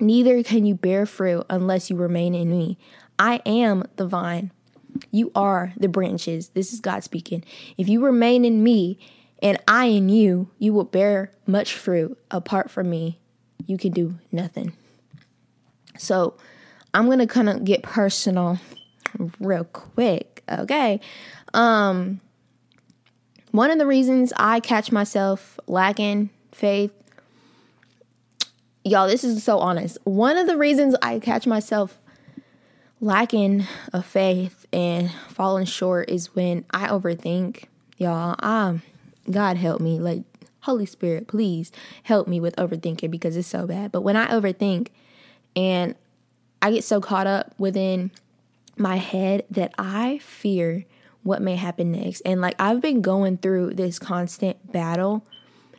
Neither 0.00 0.42
can 0.44 0.64
you 0.64 0.74
bear 0.74 1.06
fruit 1.06 1.44
unless 1.50 1.90
you 1.90 1.96
remain 1.96 2.34
in 2.34 2.50
me. 2.50 2.78
I 3.18 3.42
am 3.44 3.84
the 3.96 4.06
vine. 4.06 4.52
You 5.10 5.32
are 5.34 5.72
the 5.76 5.88
branches. 5.88 6.50
This 6.50 6.72
is 6.72 6.80
God 6.80 7.02
speaking. 7.02 7.44
If 7.76 7.88
you 7.88 8.04
remain 8.04 8.44
in 8.44 8.62
me 8.62 8.98
and 9.42 9.58
I 9.68 9.86
in 9.86 10.08
you, 10.08 10.50
you 10.58 10.72
will 10.72 10.84
bear 10.84 11.30
much 11.46 11.74
fruit. 11.74 12.18
Apart 12.30 12.70
from 12.70 12.90
me, 12.90 13.18
you 13.66 13.78
can 13.78 13.92
do 13.92 14.18
nothing. 14.32 14.72
So 15.96 16.34
I'm 16.94 17.06
going 17.06 17.18
to 17.18 17.26
kind 17.26 17.48
of 17.48 17.64
get 17.64 17.82
personal 17.82 18.58
real 19.38 19.64
quick. 19.64 20.42
Okay. 20.50 21.00
Um, 21.54 22.20
one 23.50 23.70
of 23.70 23.78
the 23.78 23.86
reasons 23.86 24.32
I 24.36 24.60
catch 24.60 24.92
myself 24.92 25.58
lacking 25.66 26.30
faith, 26.52 26.92
y'all, 28.84 29.06
this 29.08 29.24
is 29.24 29.42
so 29.42 29.58
honest. 29.58 29.98
One 30.04 30.36
of 30.36 30.46
the 30.46 30.56
reasons 30.56 30.94
I 31.02 31.18
catch 31.18 31.46
myself 31.46 31.98
lacking 33.00 33.66
of 33.92 34.04
faith 34.04 34.66
and 34.72 35.10
falling 35.28 35.66
short 35.66 36.10
is 36.10 36.34
when 36.34 36.64
I 36.70 36.88
overthink. 36.88 37.64
Y'all, 37.96 38.36
I'm 38.40 38.82
God 39.30 39.56
help 39.56 39.80
me. 39.80 39.98
Like, 39.98 40.22
Holy 40.60 40.86
Spirit, 40.86 41.28
please 41.28 41.72
help 42.02 42.28
me 42.28 42.40
with 42.40 42.56
overthinking 42.56 43.10
because 43.10 43.36
it's 43.36 43.48
so 43.48 43.66
bad. 43.66 43.92
But 43.92 44.02
when 44.02 44.16
I 44.16 44.26
overthink 44.28 44.88
and 45.54 45.94
I 46.60 46.70
get 46.70 46.84
so 46.84 47.00
caught 47.00 47.26
up 47.26 47.54
within 47.58 48.10
my 48.76 48.96
head 48.96 49.44
that 49.50 49.72
I 49.78 50.18
fear 50.18 50.84
what 51.22 51.42
may 51.42 51.56
happen 51.56 51.92
next. 51.92 52.20
And 52.22 52.40
like, 52.40 52.54
I've 52.58 52.80
been 52.80 53.02
going 53.02 53.38
through 53.38 53.74
this 53.74 53.98
constant 53.98 54.72
battle 54.72 55.24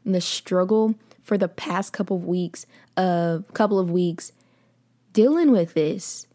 and 0.06 0.14
the 0.14 0.22
struggle 0.22 0.96
for 1.24 1.38
the 1.38 1.48
past 1.48 1.94
couple 1.94 2.18
of 2.18 2.26
weeks, 2.26 2.66
uh, 2.98 3.40
couple 3.54 3.80
of 3.80 3.92
weeks, 3.92 4.32
dealing 5.14 5.52
with 5.52 5.74
this 5.74 6.28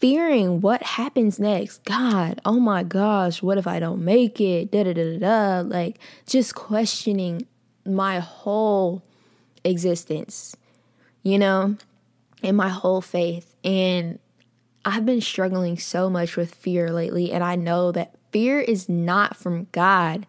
fearing 0.00 0.60
what 0.60 0.82
happens 0.82 1.38
next. 1.38 1.84
God, 1.84 2.40
oh 2.44 2.58
my 2.58 2.82
gosh, 2.82 3.42
what 3.42 3.58
if 3.58 3.66
I 3.66 3.78
don't 3.78 4.02
make 4.04 4.40
it? 4.40 4.70
Da 4.72 4.82
da 4.84 4.94
da 4.94 5.18
da. 5.18 5.60
Like 5.60 5.98
just 6.26 6.54
questioning 6.54 7.46
my 7.84 8.18
whole 8.18 9.02
existence, 9.62 10.56
you 11.22 11.38
know, 11.38 11.76
and 12.42 12.56
my 12.56 12.68
whole 12.68 13.00
faith. 13.00 13.54
And 13.62 14.18
I've 14.84 15.04
been 15.04 15.20
struggling 15.20 15.78
so 15.78 16.08
much 16.08 16.36
with 16.36 16.54
fear 16.54 16.90
lately, 16.90 17.30
and 17.32 17.44
I 17.44 17.56
know 17.56 17.92
that 17.92 18.14
fear 18.32 18.60
is 18.60 18.88
not 18.88 19.36
from 19.36 19.66
God. 19.72 20.26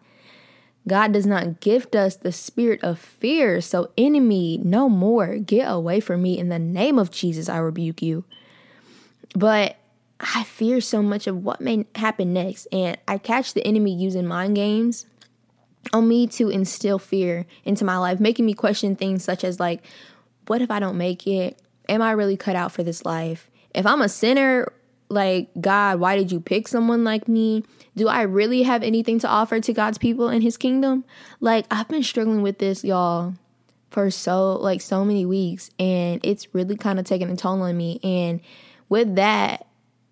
God 0.86 1.12
does 1.12 1.26
not 1.26 1.60
gift 1.60 1.94
us 1.94 2.16
the 2.16 2.32
spirit 2.32 2.82
of 2.82 2.98
fear. 2.98 3.60
So, 3.60 3.90
enemy, 3.96 4.60
no 4.62 4.88
more. 4.88 5.38
Get 5.38 5.70
away 5.70 6.00
from 6.00 6.22
me. 6.22 6.38
In 6.38 6.48
the 6.48 6.58
name 6.58 6.98
of 6.98 7.10
Jesus, 7.10 7.48
I 7.48 7.58
rebuke 7.58 8.02
you. 8.02 8.24
But 9.34 9.76
I 10.20 10.44
fear 10.44 10.80
so 10.80 11.02
much 11.02 11.26
of 11.26 11.44
what 11.44 11.60
may 11.60 11.86
happen 11.94 12.32
next, 12.32 12.66
and 12.72 12.96
I 13.08 13.18
catch 13.18 13.54
the 13.54 13.66
enemy 13.66 13.94
using 13.94 14.26
mind 14.26 14.56
games 14.56 15.06
on 15.92 16.06
me 16.06 16.26
to 16.28 16.48
instill 16.48 16.98
fear 16.98 17.46
into 17.64 17.84
my 17.84 17.98
life, 17.98 18.20
making 18.20 18.46
me 18.46 18.54
question 18.54 18.94
things 18.94 19.24
such 19.24 19.42
as 19.42 19.58
like, 19.58 19.82
what 20.46 20.62
if 20.62 20.70
I 20.70 20.78
don't 20.78 20.96
make 20.96 21.26
it? 21.26 21.60
Am 21.88 22.00
I 22.00 22.12
really 22.12 22.36
cut 22.36 22.56
out 22.56 22.72
for 22.72 22.82
this 22.82 23.04
life? 23.04 23.50
If 23.74 23.86
I'm 23.86 24.00
a 24.00 24.08
sinner, 24.08 24.72
like 25.08 25.50
God, 25.60 26.00
why 26.00 26.16
did 26.16 26.32
you 26.32 26.40
pick 26.40 26.68
someone 26.68 27.04
like 27.04 27.28
me? 27.28 27.64
Do 27.96 28.08
I 28.08 28.22
really 28.22 28.62
have 28.62 28.82
anything 28.82 29.18
to 29.20 29.28
offer 29.28 29.60
to 29.60 29.72
God's 29.72 29.98
people 29.98 30.28
in 30.28 30.42
his 30.42 30.56
kingdom? 30.56 31.04
Like 31.40 31.66
I've 31.70 31.88
been 31.88 32.02
struggling 32.02 32.42
with 32.42 32.58
this, 32.58 32.84
y'all, 32.84 33.34
for 33.90 34.10
so 34.10 34.54
like 34.54 34.80
so 34.80 35.04
many 35.04 35.26
weeks 35.26 35.70
and 35.78 36.20
it's 36.24 36.54
really 36.54 36.76
kind 36.76 36.98
of 36.98 37.04
taking 37.04 37.28
a 37.28 37.36
toll 37.36 37.60
on 37.60 37.76
me 37.76 38.00
and 38.02 38.40
with 38.92 39.14
that, 39.14 39.66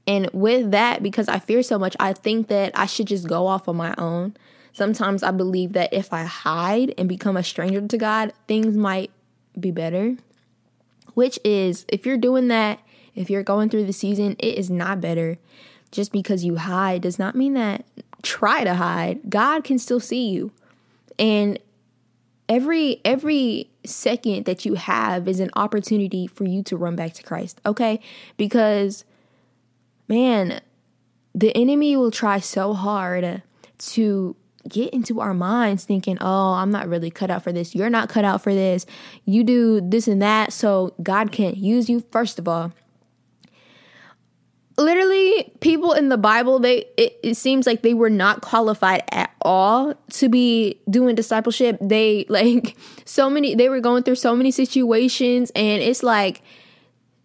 and 0.07 0.31
with 0.33 0.71
that, 0.71 1.03
because 1.03 1.29
I 1.29 1.39
fear 1.39 1.63
so 1.63 1.79
much, 1.79 1.95
I 2.01 2.15
think 2.15 2.49
that 2.49 2.73
I 2.75 2.87
should 2.87 3.09
just 3.09 3.29
go 3.29 3.47
off 3.47 3.69
on 3.69 3.77
my 3.77 3.95
own. 3.99 4.35
Sometimes 4.73 5.23
I 5.23 5.33
believe 5.33 5.75
that 5.75 5.93
if 5.93 6.15
I 6.15 6.23
hide 6.23 6.95
and 6.97 7.07
become 7.07 7.37
a 7.37 7.43
stranger 7.43 7.87
to 7.87 7.99
God, 7.99 8.33
things 8.49 8.79
might 8.79 9.11
be 9.59 9.71
better. 9.71 10.17
Which 11.13 11.39
is, 11.45 11.85
if 11.89 12.07
you're 12.07 12.17
doing 12.17 12.49
that, 12.49 12.81
if 13.15 13.29
you're 13.29 13.43
going 13.43 13.69
through 13.69 13.85
the 13.85 13.93
season, 13.93 14.35
it 14.39 14.57
is 14.57 14.71
not 14.71 14.99
better. 14.99 15.37
Just 15.93 16.11
because 16.11 16.43
you 16.43 16.57
hide 16.57 17.03
does 17.03 17.19
not 17.19 17.35
mean 17.35 17.53
that 17.53 17.85
try 18.23 18.65
to 18.65 18.77
hide. 18.77 19.29
God 19.29 19.63
can 19.63 19.79
still 19.79 20.01
see 20.01 20.31
you. 20.31 20.53
And 21.19 21.59
every 22.49 23.03
every 23.05 23.70
second 23.85 24.45
that 24.45 24.65
you 24.65 24.75
have 24.75 25.27
is 25.29 25.41
an 25.41 25.51
opportunity 25.55 26.27
for 26.27 26.45
you 26.45 26.63
to 26.65 26.77
run 26.77 26.97
back 26.97 27.15
to 27.15 27.23
Christ, 27.23 27.61
okay? 27.65 28.01
Because, 28.37 29.05
man, 30.09 30.61
the 31.35 31.57
enemy 31.57 31.97
will 31.97 32.11
try 32.11 32.41
so 32.41 32.75
hard 32.75 33.43
to 33.79 34.37
get 34.69 34.93
into 34.93 35.21
our 35.21 35.33
minds 35.33 35.85
thinking, 35.85 36.19
oh, 36.21 36.53
I'm 36.55 36.71
not 36.71 36.89
really 36.89 37.11
cut 37.11 37.31
out 37.31 37.43
for 37.43 37.53
this. 37.53 37.75
You're 37.75 37.91
not 37.91 38.09
cut 38.09 38.25
out 38.25 38.43
for 38.43 38.55
this. 38.55 38.85
You 39.25 39.43
do 39.43 39.81
this 39.81 40.07
and 40.07 40.21
that, 40.21 40.53
so 40.53 40.95
God 41.03 41.33
can't 41.33 41.57
use 41.57 41.89
you. 41.89 42.05
First 42.11 42.39
of 42.39 42.47
all, 42.47 42.73
literally 44.81 45.53
people 45.61 45.93
in 45.93 46.09
the 46.09 46.17
bible 46.17 46.59
they 46.59 46.79
it, 46.97 47.19
it, 47.23 47.35
seems 47.37 47.67
like 47.67 47.83
they 47.83 47.95
were 47.95 48.11
not 48.11 48.41
qualified 48.41 49.03
at 49.13 49.31
all 49.43 49.95
to 50.11 50.29
be 50.29 50.81
doing 50.89 51.15
discipleship. 51.15 51.79
They 51.81 52.27
like 52.29 52.77
so 53.05 53.31
many 53.31 53.55
they 53.55 53.69
were 53.69 53.81
going 53.81 54.03
through 54.03 54.17
so 54.17 54.35
many 54.35 54.51
situations 54.51 55.51
and 55.55 55.83
it's 55.83 56.03
like 56.03 56.43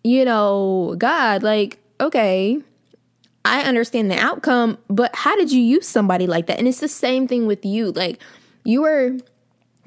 you 0.04 0.24
know 0.24 0.96
god 0.98 1.42
like 1.42 1.80
okay 2.00 2.62
i 3.44 3.62
understand 3.62 4.12
the 4.12 4.20
outcome 4.20 4.78
but 4.90 5.16
how 5.16 5.36
did 5.36 5.52
you 5.52 5.62
use 5.62 5.88
somebody 5.88 6.28
like 6.28 6.48
that? 6.48 6.60
And 6.60 6.68
it's 6.68 6.80
the 6.80 6.88
same 6.88 7.28
thing 7.28 7.48
with 7.48 7.66
you. 7.66 7.92
Like 7.92 8.20
you 8.64 8.82
were 8.82 9.18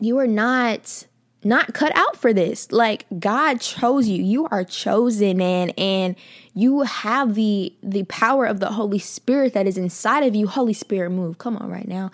you 0.01 0.17
were 0.17 0.27
not 0.27 1.07
not 1.45 1.73
cut 1.73 1.97
out 1.97 2.17
for 2.17 2.33
this. 2.33 2.71
Like 2.73 3.07
God 3.19 3.61
chose 3.61 4.09
you. 4.09 4.23
You 4.23 4.47
are 4.51 4.65
chosen 4.65 5.41
and 5.41 5.79
and 5.79 6.17
you 6.55 6.83
have 6.83 7.35
the 7.35 7.73
the 7.83 8.05
power 8.05 8.45
of 8.47 8.61
the 8.61 8.73
Holy 8.73 8.99
Spirit 8.99 9.55
that 9.55 9.67
is 9.67 9.79
inside 9.79 10.25
of 10.25 10.35
you. 10.35 10.49
Holy 10.49 10.73
Spirit 10.73 11.11
move. 11.11 11.39
Come 11.39 11.57
on 11.57 11.71
right 11.71 11.89
now. 11.89 12.11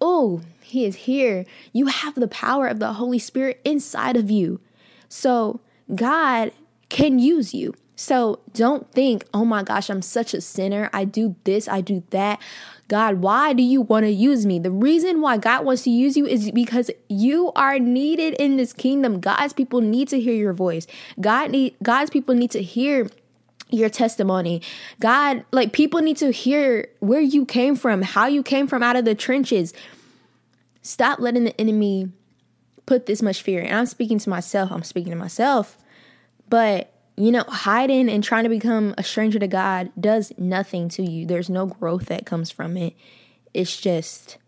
Oh, 0.00 0.42
he 0.60 0.84
is 0.84 0.96
here. 0.96 1.46
You 1.72 1.86
have 1.86 2.14
the 2.16 2.28
power 2.28 2.66
of 2.66 2.78
the 2.78 2.94
Holy 2.94 3.18
Spirit 3.18 3.60
inside 3.64 4.16
of 4.16 4.30
you. 4.30 4.60
So 5.08 5.60
God 5.94 6.52
can 6.88 7.18
use 7.18 7.54
you. 7.54 7.74
So 7.96 8.40
don't 8.52 8.90
think, 8.90 9.24
oh 9.32 9.44
my 9.44 9.62
gosh, 9.62 9.88
I'm 9.88 10.02
such 10.02 10.34
a 10.34 10.40
sinner. 10.40 10.90
I 10.92 11.04
do 11.04 11.36
this, 11.44 11.68
I 11.68 11.80
do 11.80 12.02
that. 12.10 12.40
God, 12.88 13.16
why 13.16 13.52
do 13.52 13.62
you 13.62 13.80
want 13.80 14.04
to 14.04 14.10
use 14.10 14.44
me? 14.44 14.58
The 14.58 14.70
reason 14.70 15.20
why 15.20 15.38
God 15.38 15.64
wants 15.64 15.82
to 15.84 15.90
use 15.90 16.16
you 16.16 16.26
is 16.26 16.50
because 16.50 16.90
you 17.08 17.50
are 17.56 17.78
needed 17.78 18.34
in 18.34 18.56
this 18.56 18.72
kingdom. 18.72 19.20
God's 19.20 19.52
people 19.52 19.80
need 19.80 20.08
to 20.08 20.20
hear 20.20 20.34
your 20.34 20.52
voice. 20.52 20.86
God 21.20 21.52
need 21.52 21.74
God's 21.82 22.10
people 22.10 22.34
need 22.34 22.50
to 22.50 22.62
hear 22.62 23.08
your 23.70 23.88
testimony. 23.88 24.62
God, 25.00 25.44
like 25.50 25.72
people 25.72 26.00
need 26.00 26.18
to 26.18 26.30
hear 26.30 26.88
where 27.00 27.20
you 27.20 27.44
came 27.44 27.74
from, 27.76 28.02
how 28.02 28.26
you 28.26 28.42
came 28.42 28.66
from 28.66 28.82
out 28.82 28.96
of 28.96 29.04
the 29.04 29.14
trenches. 29.14 29.72
Stop 30.82 31.18
letting 31.18 31.44
the 31.44 31.60
enemy 31.60 32.10
put 32.86 33.06
this 33.06 33.22
much 33.22 33.42
fear. 33.42 33.62
And 33.62 33.74
I'm 33.74 33.86
speaking 33.86 34.18
to 34.18 34.30
myself. 34.30 34.70
I'm 34.70 34.82
speaking 34.82 35.12
to 35.12 35.18
myself. 35.18 35.78
But 36.48 36.93
you 37.16 37.30
know, 37.30 37.44
hiding 37.46 38.08
and 38.08 38.24
trying 38.24 38.44
to 38.44 38.48
become 38.48 38.94
a 38.98 39.02
stranger 39.02 39.38
to 39.38 39.46
God 39.46 39.90
does 39.98 40.32
nothing 40.36 40.88
to 40.90 41.02
you. 41.02 41.26
There's 41.26 41.48
no 41.48 41.66
growth 41.66 42.06
that 42.06 42.26
comes 42.26 42.50
from 42.50 42.76
it. 42.76 42.94
It's 43.52 43.80
just 43.80 44.38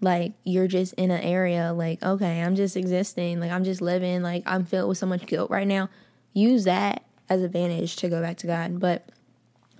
like 0.00 0.32
you're 0.44 0.66
just 0.66 0.92
in 0.94 1.10
an 1.10 1.22
area 1.22 1.72
like, 1.72 2.02
okay, 2.02 2.42
I'm 2.42 2.56
just 2.56 2.76
existing. 2.76 3.40
Like 3.40 3.50
I'm 3.50 3.64
just 3.64 3.80
living. 3.80 4.22
Like 4.22 4.42
I'm 4.46 4.64
filled 4.64 4.90
with 4.90 4.98
so 4.98 5.06
much 5.06 5.26
guilt 5.26 5.50
right 5.50 5.66
now. 5.66 5.88
Use 6.34 6.64
that 6.64 7.04
as 7.30 7.42
advantage 7.42 7.96
to 7.96 8.10
go 8.10 8.20
back 8.20 8.36
to 8.38 8.46
God. 8.46 8.80
But 8.80 9.08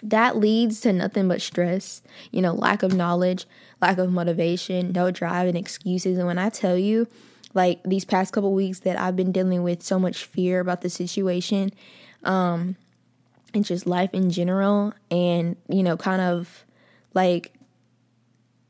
that 0.02 0.37
leads 0.37 0.81
to 0.81 0.93
nothing 0.93 1.28
but 1.28 1.43
stress, 1.43 2.02
you 2.31 2.40
know, 2.40 2.52
lack 2.52 2.83
of 2.83 2.95
knowledge, 2.95 3.47
lack 3.83 3.99
of 3.99 4.11
motivation, 4.11 4.93
no 4.93 5.11
drive 5.11 5.49
and 5.49 5.59
excuses. 5.59 6.16
And 6.16 6.26
when 6.26 6.38
I 6.38 6.49
tell 6.49 6.78
you, 6.78 7.07
like 7.54 7.83
these 7.85 8.04
past 8.04 8.33
couple 8.33 8.52
weeks 8.52 8.81
that 8.81 8.99
I've 8.99 9.16
been 9.16 9.33
dealing 9.33 9.62
with 9.62 9.83
so 9.83 9.99
much 9.99 10.25
fear 10.25 10.61
about 10.61 10.81
the 10.81 10.90
situation, 10.90 11.71
um, 12.25 12.76
and 13.52 13.64
just 13.64 13.87
life 13.87 14.11
in 14.12 14.31
general, 14.31 14.93
and 15.11 15.57
you 15.69 15.83
know, 15.83 15.97
kind 15.97 16.21
of 16.21 16.64
like 17.14 17.52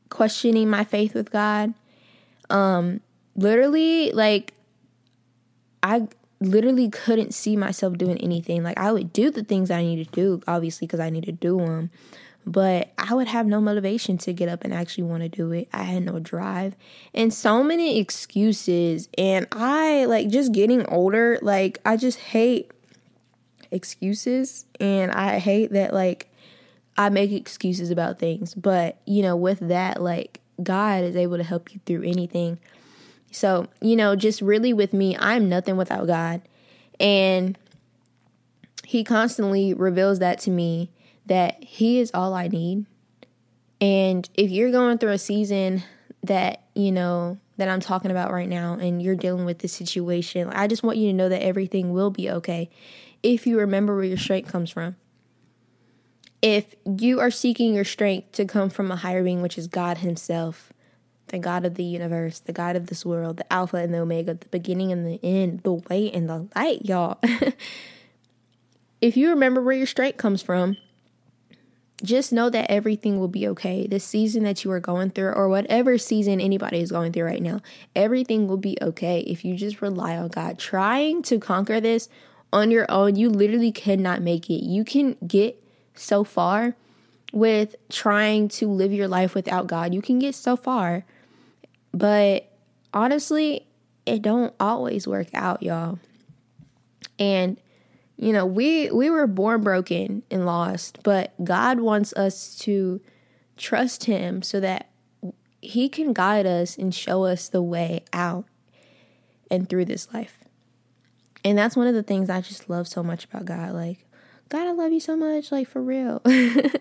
questioning 0.09 0.69
my 0.69 0.83
faith 0.83 1.13
with 1.13 1.31
God. 1.31 1.73
Um, 2.49 3.01
literally, 3.35 4.11
like 4.11 4.53
I 5.83 6.07
literally 6.39 6.89
couldn't 6.89 7.33
see 7.33 7.55
myself 7.55 7.97
doing 7.97 8.17
anything. 8.19 8.63
Like 8.63 8.77
I 8.77 8.91
would 8.91 9.13
do 9.13 9.29
the 9.29 9.43
things 9.43 9.71
I 9.71 9.83
need 9.83 10.05
to 10.05 10.11
do, 10.11 10.41
obviously, 10.47 10.87
because 10.87 10.99
I 10.99 11.09
need 11.09 11.25
to 11.25 11.31
do 11.31 11.57
them. 11.57 11.91
But 12.47 12.93
I 12.99 13.15
would 13.15 13.27
have 13.27 13.47
no 13.47 13.59
motivation 13.59 14.19
to 14.19 14.33
get 14.33 14.49
up 14.49 14.63
and 14.63 14.71
actually 14.71 15.05
want 15.05 15.23
to 15.23 15.29
do 15.29 15.51
it. 15.51 15.67
I 15.73 15.83
had 15.83 16.03
no 16.03 16.19
drive 16.19 16.75
and 17.11 17.33
so 17.33 17.63
many 17.63 17.99
excuses. 17.99 19.09
And 19.17 19.47
I 19.51 20.05
like 20.05 20.29
just 20.29 20.51
getting 20.51 20.85
older, 20.85 21.39
like 21.41 21.79
I 21.85 21.97
just 21.97 22.19
hate 22.19 22.71
excuses 23.75 24.65
and 24.79 25.11
I 25.11 25.39
hate 25.39 25.73
that 25.73 25.93
like 25.93 26.31
I 26.97 27.09
make 27.09 27.31
excuses 27.31 27.91
about 27.91 28.19
things. 28.19 28.53
But, 28.53 28.97
you 29.05 29.21
know, 29.21 29.35
with 29.35 29.59
that, 29.59 30.01
like 30.01 30.41
God 30.63 31.03
is 31.03 31.15
able 31.15 31.37
to 31.37 31.43
help 31.43 31.73
you 31.73 31.81
through 31.85 32.03
anything. 32.03 32.59
So, 33.31 33.67
you 33.81 33.95
know, 33.95 34.15
just 34.15 34.41
really 34.41 34.73
with 34.73 34.93
me, 34.93 35.17
I'm 35.17 35.49
nothing 35.49 35.75
without 35.75 36.07
God. 36.07 36.41
And 36.99 37.57
He 38.85 39.03
constantly 39.03 39.73
reveals 39.73 40.19
that 40.19 40.39
to 40.39 40.51
me 40.51 40.89
that 41.25 41.61
He 41.63 41.99
is 41.99 42.11
all 42.13 42.33
I 42.33 42.47
need. 42.47 42.85
And 43.81 44.27
if 44.35 44.51
you're 44.51 44.71
going 44.71 44.97
through 44.97 45.11
a 45.11 45.17
season 45.17 45.83
that, 46.23 46.63
you 46.73 46.93
know, 46.93 47.37
that 47.57 47.67
I'm 47.67 47.81
talking 47.81 48.11
about 48.11 48.31
right 48.31 48.47
now 48.47 48.73
and 48.73 49.01
you're 49.01 49.15
dealing 49.15 49.45
with 49.45 49.59
this 49.59 49.73
situation, 49.73 50.49
I 50.49 50.67
just 50.67 50.81
want 50.81 50.97
you 50.97 51.07
to 51.07 51.13
know 51.13 51.27
that 51.27 51.43
everything 51.43 51.91
will 51.91 52.09
be 52.09 52.29
okay 52.29 52.69
if 53.25 53.47
you 53.47 53.57
remember 53.57 53.95
where 53.95 54.05
your 54.05 54.17
strength 54.17 54.51
comes 54.51 54.69
from. 54.69 54.95
If 56.43 56.75
you 56.85 57.19
are 57.19 57.31
seeking 57.31 57.73
your 57.73 57.83
strength 57.83 58.33
to 58.33 58.45
come 58.45 58.69
from 58.69 58.91
a 58.91 58.95
higher 58.95 59.23
being, 59.23 59.41
which 59.41 59.57
is 59.57 59.67
God 59.67 59.97
Himself, 59.97 60.71
the 61.29 61.39
God 61.39 61.65
of 61.65 61.73
the 61.73 61.83
universe, 61.83 62.39
the 62.39 62.53
God 62.53 62.75
of 62.75 62.85
this 62.85 63.03
world, 63.03 63.37
the 63.37 63.51
Alpha 63.51 63.77
and 63.77 63.91
the 63.91 63.97
Omega, 63.97 64.35
the 64.35 64.47
beginning 64.49 64.91
and 64.91 65.07
the 65.07 65.19
end, 65.23 65.61
the 65.63 65.73
way 65.73 66.11
and 66.11 66.29
the 66.29 66.47
light, 66.55 66.85
y'all. 66.85 67.17
if 69.01 69.17
you 69.17 69.29
remember 69.29 69.59
where 69.59 69.75
your 69.75 69.87
strength 69.87 70.17
comes 70.17 70.43
from, 70.43 70.77
just 72.03 72.31
know 72.31 72.51
that 72.51 72.69
everything 72.69 73.19
will 73.19 73.27
be 73.27 73.47
okay. 73.47 73.87
The 73.87 73.99
season 73.99 74.43
that 74.43 74.63
you 74.63 74.69
are 74.69 74.79
going 74.79 75.09
through, 75.09 75.31
or 75.31 75.49
whatever 75.49 75.97
season 75.97 76.39
anybody 76.39 76.79
is 76.79 76.91
going 76.91 77.11
through 77.11 77.23
right 77.23 77.41
now, 77.41 77.61
everything 77.95 78.47
will 78.47 78.57
be 78.57 78.77
okay 78.83 79.21
if 79.21 79.43
you 79.43 79.55
just 79.55 79.81
rely 79.81 80.15
on 80.15 80.27
God. 80.27 80.59
Trying 80.59 81.23
to 81.23 81.39
conquer 81.39 81.81
this 81.81 82.07
on 82.53 82.71
your 82.71 82.85
own, 82.89 83.15
you 83.15 83.29
literally 83.29 83.71
cannot 83.71 84.21
make 84.21 84.49
it. 84.49 84.63
You 84.63 84.83
can 84.83 85.17
get 85.25 85.61
so 85.93 86.23
far 86.23 86.75
with 87.33 87.75
trying 87.89 88.47
to 88.47 88.69
live 88.69 88.93
your 88.93 89.07
life 89.07 89.35
without 89.35 89.67
God. 89.67 89.93
You 89.93 90.01
can 90.01 90.19
get 90.19 90.35
so 90.35 90.55
far. 90.55 91.05
But 91.93 92.51
honestly, 92.93 93.67
it 94.05 94.21
don't 94.21 94.53
always 94.59 95.07
work 95.07 95.27
out, 95.33 95.61
y'all. 95.61 95.99
And 97.19 97.57
you 98.17 98.31
know, 98.31 98.45
we 98.45 98.89
we 98.91 99.09
were 99.09 99.27
born 99.27 99.61
broken 99.61 100.23
and 100.31 100.45
lost, 100.45 100.99
but 101.03 101.33
God 101.43 101.81
wants 101.81 102.13
us 102.13 102.55
to 102.59 103.01
trust 103.57 104.05
him 104.05 104.41
so 104.41 104.59
that 104.61 104.89
he 105.61 105.89
can 105.89 106.13
guide 106.13 106.45
us 106.45 106.77
and 106.77 106.95
show 106.95 107.25
us 107.25 107.49
the 107.49 107.61
way 107.61 108.03
out 108.13 108.45
and 109.51 109.67
through 109.67 109.85
this 109.85 110.13
life. 110.13 110.44
And 111.45 111.55
that's 111.55 111.77
one 111.77 111.85
of 111.85 111.93
the 111.93 112.01
things 112.01 112.27
I 112.27 112.41
just 112.41 112.71
love 112.71 112.87
so 112.87 113.03
much 113.03 113.25
about 113.25 113.45
God. 113.45 113.73
Like, 113.73 114.07
God, 114.49 114.67
I 114.67 114.71
love 114.71 114.91
you 114.91 114.99
so 114.99 115.15
much, 115.15 115.51
like 115.51 115.67
for 115.67 115.81
real. 115.81 116.19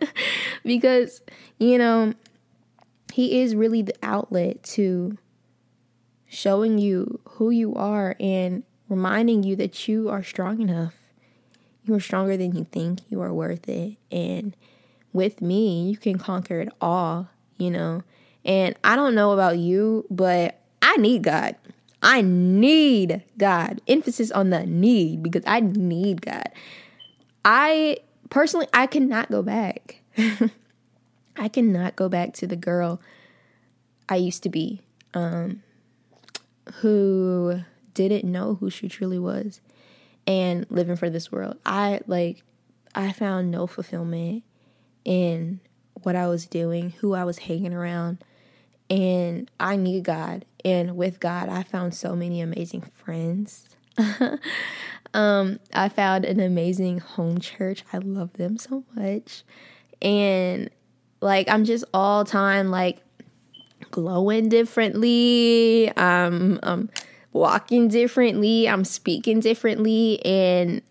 because, 0.64 1.20
you 1.58 1.76
know, 1.76 2.14
He 3.12 3.42
is 3.42 3.54
really 3.54 3.82
the 3.82 3.94
outlet 4.02 4.62
to 4.62 5.18
showing 6.26 6.78
you 6.78 7.20
who 7.24 7.50
you 7.50 7.74
are 7.74 8.16
and 8.18 8.64
reminding 8.88 9.42
you 9.42 9.54
that 9.56 9.86
you 9.86 10.08
are 10.08 10.22
strong 10.22 10.62
enough. 10.62 10.94
You 11.84 11.92
are 11.94 12.00
stronger 12.00 12.38
than 12.38 12.56
you 12.56 12.64
think. 12.64 13.00
You 13.10 13.20
are 13.20 13.34
worth 13.34 13.68
it. 13.68 13.98
And 14.10 14.56
with 15.12 15.42
me, 15.42 15.90
you 15.90 15.98
can 15.98 16.16
conquer 16.16 16.60
it 16.60 16.70
all, 16.80 17.28
you 17.58 17.70
know. 17.70 18.02
And 18.46 18.74
I 18.82 18.96
don't 18.96 19.14
know 19.14 19.32
about 19.32 19.58
you, 19.58 20.06
but 20.10 20.58
I 20.80 20.96
need 20.96 21.22
God. 21.22 21.54
I 22.04 22.20
need 22.20 23.22
God. 23.38 23.80
Emphasis 23.88 24.30
on 24.30 24.50
the 24.50 24.66
need 24.66 25.22
because 25.22 25.42
I 25.46 25.60
need 25.60 26.20
God. 26.20 26.50
I 27.44 27.96
personally, 28.28 28.66
I 28.74 28.86
cannot 28.86 29.30
go 29.30 29.42
back. 29.42 30.02
I 31.36 31.48
cannot 31.48 31.96
go 31.96 32.10
back 32.10 32.34
to 32.34 32.46
the 32.46 32.56
girl 32.56 33.00
I 34.08 34.16
used 34.16 34.42
to 34.42 34.50
be, 34.50 34.82
um, 35.14 35.62
who 36.74 37.60
didn't 37.94 38.30
know 38.30 38.56
who 38.56 38.68
she 38.68 38.88
truly 38.88 39.18
was 39.18 39.62
and 40.26 40.66
living 40.68 40.96
for 40.96 41.08
this 41.08 41.32
world. 41.32 41.56
I 41.64 42.00
like, 42.06 42.42
I 42.94 43.12
found 43.12 43.50
no 43.50 43.66
fulfillment 43.66 44.44
in 45.06 45.60
what 46.02 46.16
I 46.16 46.26
was 46.26 46.46
doing, 46.46 46.90
who 46.90 47.14
I 47.14 47.24
was 47.24 47.38
hanging 47.38 47.72
around, 47.72 48.22
and 48.90 49.50
I 49.58 49.76
need 49.76 50.04
God. 50.04 50.44
And 50.64 50.96
with 50.96 51.20
God, 51.20 51.48
I 51.48 51.62
found 51.62 51.94
so 51.94 52.14
many 52.16 52.40
amazing 52.40 52.82
friends. 52.82 53.68
um, 55.14 55.60
I 55.72 55.88
found 55.88 56.24
an 56.24 56.40
amazing 56.40 56.98
home 56.98 57.38
church. 57.38 57.84
I 57.92 57.98
love 57.98 58.34
them 58.34 58.56
so 58.56 58.84
much. 58.94 59.42
And 60.00 60.70
like 61.20 61.48
I'm 61.48 61.64
just 61.64 61.84
all 61.94 62.24
time 62.24 62.70
like 62.70 63.00
glowing 63.90 64.48
differently. 64.48 65.90
I'm 65.96 66.90
walking 67.32 67.88
differently. 67.88 68.68
I'm 68.68 68.84
speaking 68.84 69.40
differently 69.40 70.24
and 70.24 70.82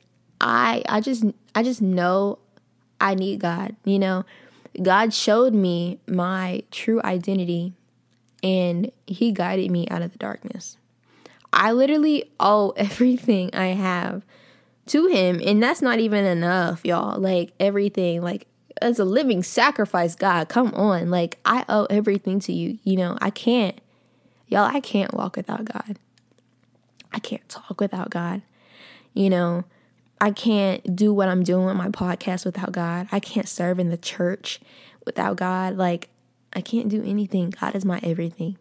I 0.41 0.83
I 0.87 1.01
just 1.01 1.23
I 1.55 1.63
just 1.63 1.81
know 1.81 2.39
I 2.99 3.15
need 3.15 3.39
God, 3.39 3.75
you 3.85 3.99
know. 3.99 4.25
God 4.81 5.13
showed 5.13 5.53
me 5.53 5.99
my 6.07 6.63
true 6.71 6.99
identity 7.03 7.73
and 8.43 8.91
he 9.07 9.31
guided 9.31 9.71
me 9.71 9.87
out 9.87 10.01
of 10.01 10.11
the 10.11 10.17
darkness. 10.17 10.77
I 11.51 11.71
literally 11.71 12.31
owe 12.39 12.71
everything 12.77 13.49
I 13.53 13.67
have 13.67 14.23
to 14.87 15.07
him, 15.07 15.41
and 15.43 15.63
that's 15.63 15.81
not 15.81 15.99
even 15.99 16.25
enough, 16.25 16.85
y'all. 16.85 17.19
Like 17.19 17.53
everything, 17.59 18.21
like 18.21 18.47
as 18.81 18.99
a 18.99 19.05
living 19.05 19.41
sacrifice, 19.41 20.15
God, 20.15 20.49
come 20.49 20.73
on. 20.73 21.09
Like 21.09 21.39
I 21.45 21.63
owe 21.69 21.85
everything 21.85 22.39
to 22.41 22.53
you. 22.53 22.77
You 22.83 22.97
know, 22.97 23.17
I 23.21 23.29
can't, 23.29 23.79
y'all, 24.47 24.63
I 24.63 24.81
can't 24.81 25.13
walk 25.13 25.37
without 25.37 25.63
God. 25.65 25.97
I 27.13 27.19
can't 27.19 27.47
talk 27.47 27.79
without 27.79 28.09
God. 28.09 28.41
You 29.13 29.29
know, 29.29 29.63
I 30.19 30.31
can't 30.31 30.95
do 30.95 31.13
what 31.13 31.29
I'm 31.29 31.43
doing 31.43 31.65
with 31.65 31.75
my 31.75 31.89
podcast 31.89 32.45
without 32.45 32.71
God. 32.71 33.07
I 33.11 33.19
can't 33.19 33.47
serve 33.47 33.79
in 33.79 33.89
the 33.89 33.97
church 33.97 34.59
without 35.05 35.37
God. 35.37 35.77
Like 35.77 36.09
I 36.53 36.61
can't 36.61 36.89
do 36.89 37.03
anything. 37.03 37.49
God 37.49 37.75
is 37.75 37.85
my 37.85 37.99
everything. 38.03 38.57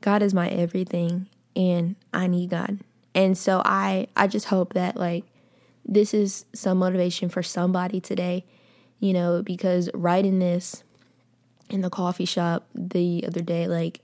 God 0.00 0.22
is 0.22 0.34
my 0.34 0.48
everything 0.48 1.28
and 1.56 1.96
I 2.12 2.26
need 2.26 2.50
God. 2.50 2.78
And 3.14 3.36
so 3.36 3.62
I 3.64 4.08
I 4.16 4.26
just 4.26 4.46
hope 4.46 4.74
that 4.74 4.96
like 4.96 5.24
this 5.84 6.12
is 6.12 6.44
some 6.52 6.78
motivation 6.78 7.28
for 7.28 7.42
somebody 7.42 8.00
today, 8.00 8.44
you 9.00 9.12
know, 9.12 9.42
because 9.42 9.88
writing 9.94 10.38
this 10.38 10.84
in 11.70 11.80
the 11.80 11.90
coffee 11.90 12.26
shop 12.26 12.66
the 12.74 13.24
other 13.26 13.40
day, 13.40 13.66
like, 13.66 14.00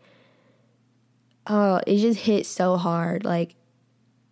oh, 1.46 1.80
it 1.86 1.98
just 1.98 2.20
hit 2.20 2.46
so 2.46 2.76
hard. 2.76 3.24
Like, 3.24 3.54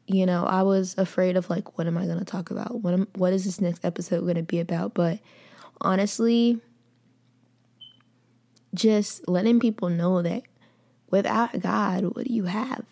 you 0.06 0.26
know, 0.26 0.44
I 0.46 0.62
was 0.62 0.96
afraid 0.96 1.36
of 1.36 1.50
like, 1.50 1.76
what 1.76 1.86
am 1.86 1.98
I 1.98 2.06
going 2.06 2.18
to 2.18 2.24
talk 2.24 2.50
about? 2.50 2.80
What 2.80 2.94
am, 2.94 3.08
what 3.14 3.32
is 3.32 3.44
this 3.44 3.60
next 3.60 3.84
episode 3.84 4.22
going 4.22 4.36
to 4.36 4.42
be 4.42 4.58
about? 4.58 4.94
But 4.94 5.18
honestly, 5.80 6.58
just 8.74 9.28
letting 9.28 9.60
people 9.60 9.88
know 9.88 10.22
that 10.22 10.42
without 11.10 11.60
God, 11.60 12.14
what 12.14 12.26
do 12.26 12.32
you 12.32 12.44
have? 12.44 12.84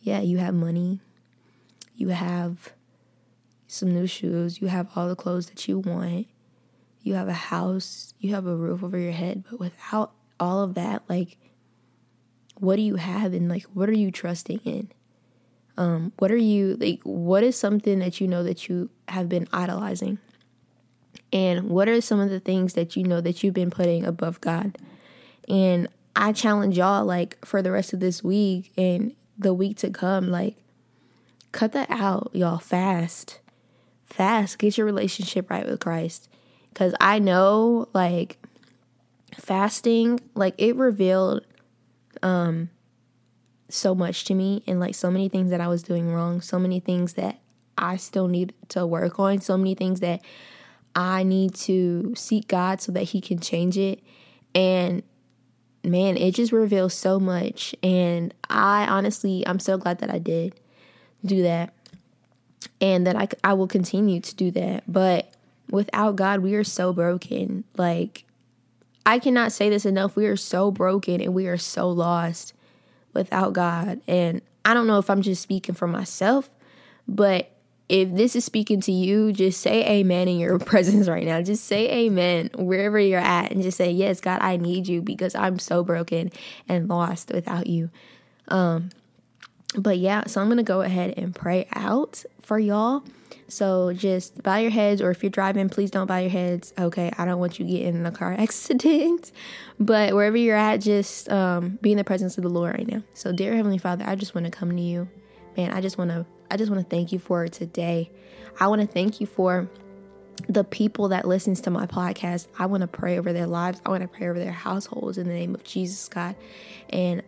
Yeah, 0.00 0.20
you 0.20 0.38
have 0.38 0.54
money. 0.54 1.00
You 1.94 2.08
have 2.08 2.72
some 3.66 3.92
new 3.92 4.06
shoes. 4.06 4.60
You 4.60 4.68
have 4.68 4.88
all 4.96 5.08
the 5.08 5.16
clothes 5.16 5.48
that 5.50 5.68
you 5.68 5.78
want. 5.78 6.26
You 7.02 7.14
have 7.14 7.28
a 7.28 7.32
house. 7.32 8.14
You 8.18 8.34
have 8.34 8.46
a 8.46 8.56
roof 8.56 8.82
over 8.82 8.98
your 8.98 9.12
head. 9.12 9.44
But 9.50 9.60
without 9.60 10.12
all 10.38 10.62
of 10.62 10.74
that, 10.74 11.02
like, 11.08 11.38
what 12.58 12.76
do 12.76 12.82
you 12.82 12.96
have 12.96 13.32
and 13.32 13.48
like, 13.48 13.64
what 13.74 13.88
are 13.88 13.96
you 13.96 14.10
trusting 14.10 14.60
in? 14.64 14.90
Um, 15.76 16.12
what 16.18 16.30
are 16.30 16.36
you 16.36 16.76
like? 16.76 17.00
What 17.04 17.42
is 17.42 17.56
something 17.56 18.00
that 18.00 18.20
you 18.20 18.28
know 18.28 18.42
that 18.42 18.68
you 18.68 18.90
have 19.08 19.28
been 19.28 19.48
idolizing? 19.52 20.18
And 21.32 21.68
what 21.68 21.88
are 21.88 22.00
some 22.00 22.20
of 22.20 22.30
the 22.30 22.40
things 22.40 22.74
that 22.74 22.96
you 22.96 23.04
know 23.04 23.20
that 23.20 23.42
you've 23.42 23.54
been 23.54 23.70
putting 23.70 24.04
above 24.04 24.40
God? 24.40 24.76
And 25.48 25.88
I 26.16 26.32
challenge 26.32 26.76
y'all, 26.76 27.04
like, 27.04 27.44
for 27.44 27.62
the 27.62 27.70
rest 27.70 27.92
of 27.92 28.00
this 28.00 28.22
week 28.22 28.72
and 28.76 29.14
the 29.38 29.54
week 29.54 29.76
to 29.78 29.90
come, 29.90 30.28
like, 30.28 30.56
cut 31.52 31.72
that 31.72 31.90
out, 31.90 32.30
y'all, 32.32 32.58
fast. 32.58 33.38
Fast. 34.06 34.58
Get 34.58 34.76
your 34.76 34.86
relationship 34.86 35.50
right 35.50 35.66
with 35.66 35.80
Christ. 35.80 36.28
Because 36.72 36.94
I 37.00 37.18
know, 37.18 37.88
like, 37.92 38.38
fasting, 39.34 40.20
like, 40.34 40.54
it 40.58 40.74
revealed 40.76 41.44
um 42.22 42.68
so 43.68 43.94
much 43.94 44.24
to 44.24 44.34
me 44.34 44.62
and 44.66 44.80
like 44.80 44.94
so 44.94 45.10
many 45.10 45.28
things 45.28 45.50
that 45.50 45.60
I 45.60 45.68
was 45.68 45.82
doing 45.82 46.12
wrong, 46.12 46.40
so 46.40 46.58
many 46.58 46.80
things 46.80 47.14
that 47.14 47.38
I 47.78 47.96
still 47.96 48.28
need 48.28 48.52
to 48.70 48.86
work 48.86 49.18
on, 49.18 49.40
so 49.40 49.56
many 49.56 49.74
things 49.74 50.00
that 50.00 50.20
I 50.94 51.22
need 51.22 51.54
to 51.56 52.14
seek 52.16 52.48
God 52.48 52.80
so 52.80 52.92
that 52.92 53.04
He 53.04 53.20
can 53.20 53.38
change 53.38 53.78
it. 53.78 54.00
And 54.54 55.02
man, 55.84 56.16
it 56.16 56.34
just 56.34 56.52
reveals 56.52 56.94
so 56.94 57.20
much. 57.20 57.74
And 57.82 58.34
I 58.48 58.86
honestly, 58.86 59.46
I'm 59.46 59.60
so 59.60 59.78
glad 59.78 59.98
that 59.98 60.12
I 60.12 60.18
did 60.18 60.54
do 61.24 61.42
that 61.42 61.72
and 62.80 63.06
that 63.06 63.16
I, 63.16 63.28
I 63.44 63.52
will 63.54 63.68
continue 63.68 64.20
to 64.20 64.34
do 64.34 64.50
that. 64.52 64.84
But 64.86 65.32
without 65.70 66.16
God, 66.16 66.40
we 66.40 66.54
are 66.54 66.64
so 66.64 66.92
broken. 66.92 67.64
Like, 67.76 68.24
I 69.06 69.18
cannot 69.18 69.52
say 69.52 69.70
this 69.70 69.86
enough. 69.86 70.16
We 70.16 70.26
are 70.26 70.36
so 70.36 70.70
broken 70.70 71.20
and 71.20 71.34
we 71.34 71.46
are 71.46 71.58
so 71.58 71.88
lost 71.88 72.54
without 73.12 73.52
God. 73.52 74.00
And 74.06 74.42
I 74.64 74.74
don't 74.74 74.86
know 74.86 74.98
if 74.98 75.10
I'm 75.10 75.22
just 75.22 75.42
speaking 75.42 75.74
for 75.74 75.86
myself, 75.86 76.50
but 77.08 77.50
if 77.90 78.14
this 78.14 78.36
is 78.36 78.44
speaking 78.44 78.80
to 78.82 78.92
you, 78.92 79.32
just 79.32 79.60
say 79.60 79.84
amen 79.84 80.28
in 80.28 80.38
your 80.38 80.58
presence 80.60 81.08
right 81.08 81.24
now. 81.24 81.42
Just 81.42 81.64
say 81.64 81.90
amen 81.90 82.50
wherever 82.54 82.98
you're 82.98 83.18
at 83.18 83.50
and 83.50 83.62
just 83.62 83.76
say, 83.76 83.90
Yes, 83.90 84.20
God, 84.20 84.38
I 84.40 84.56
need 84.56 84.86
you 84.86 85.02
because 85.02 85.34
I'm 85.34 85.58
so 85.58 85.82
broken 85.82 86.30
and 86.68 86.88
lost 86.88 87.32
without 87.34 87.66
you. 87.66 87.90
Um, 88.46 88.90
but 89.76 89.98
yeah, 89.98 90.24
so 90.26 90.40
I'm 90.40 90.48
gonna 90.48 90.62
go 90.62 90.82
ahead 90.82 91.14
and 91.16 91.34
pray 91.34 91.66
out 91.74 92.24
for 92.40 92.58
y'all. 92.58 93.02
So 93.48 93.92
just 93.92 94.40
bow 94.42 94.56
your 94.56 94.70
heads, 94.70 95.02
or 95.02 95.10
if 95.10 95.24
you're 95.24 95.30
driving, 95.30 95.68
please 95.68 95.90
don't 95.90 96.06
bow 96.06 96.18
your 96.18 96.30
heads. 96.30 96.72
Okay, 96.78 97.10
I 97.18 97.24
don't 97.24 97.40
want 97.40 97.58
you 97.58 97.66
getting 97.66 97.96
in 97.96 98.06
a 98.06 98.12
car 98.12 98.32
accident. 98.38 99.32
But 99.80 100.14
wherever 100.14 100.36
you're 100.36 100.56
at, 100.56 100.78
just 100.78 101.28
um, 101.28 101.78
be 101.82 101.90
in 101.90 101.98
the 101.98 102.04
presence 102.04 102.38
of 102.38 102.44
the 102.44 102.50
Lord 102.50 102.74
right 102.76 102.86
now. 102.86 103.02
So, 103.14 103.32
dear 103.32 103.56
Heavenly 103.56 103.78
Father, 103.78 104.04
I 104.06 104.14
just 104.14 104.34
want 104.34 104.44
to 104.44 104.50
come 104.50 104.76
to 104.76 104.82
you, 104.82 105.08
man. 105.60 105.72
I 105.72 105.80
just 105.80 105.98
want 105.98 106.10
to, 106.10 106.26
I 106.50 106.56
just 106.56 106.70
want 106.70 106.82
to 106.82 106.96
thank 106.96 107.12
you 107.12 107.18
for 107.18 107.46
today. 107.48 108.10
I 108.58 108.66
want 108.68 108.80
to 108.80 108.86
thank 108.86 109.20
you 109.20 109.26
for 109.26 109.68
the 110.48 110.64
people 110.64 111.08
that 111.08 111.26
listens 111.26 111.60
to 111.62 111.70
my 111.70 111.86
podcast. 111.86 112.48
I 112.58 112.66
want 112.66 112.80
to 112.80 112.86
pray 112.86 113.18
over 113.18 113.32
their 113.32 113.46
lives. 113.46 113.80
I 113.84 113.90
want 113.90 114.02
to 114.02 114.08
pray 114.08 114.28
over 114.28 114.38
their 114.38 114.52
households 114.52 115.18
in 115.18 115.28
the 115.28 115.34
name 115.34 115.54
of 115.54 115.64
Jesus, 115.64 116.08
God. 116.08 116.34
And 116.88 117.22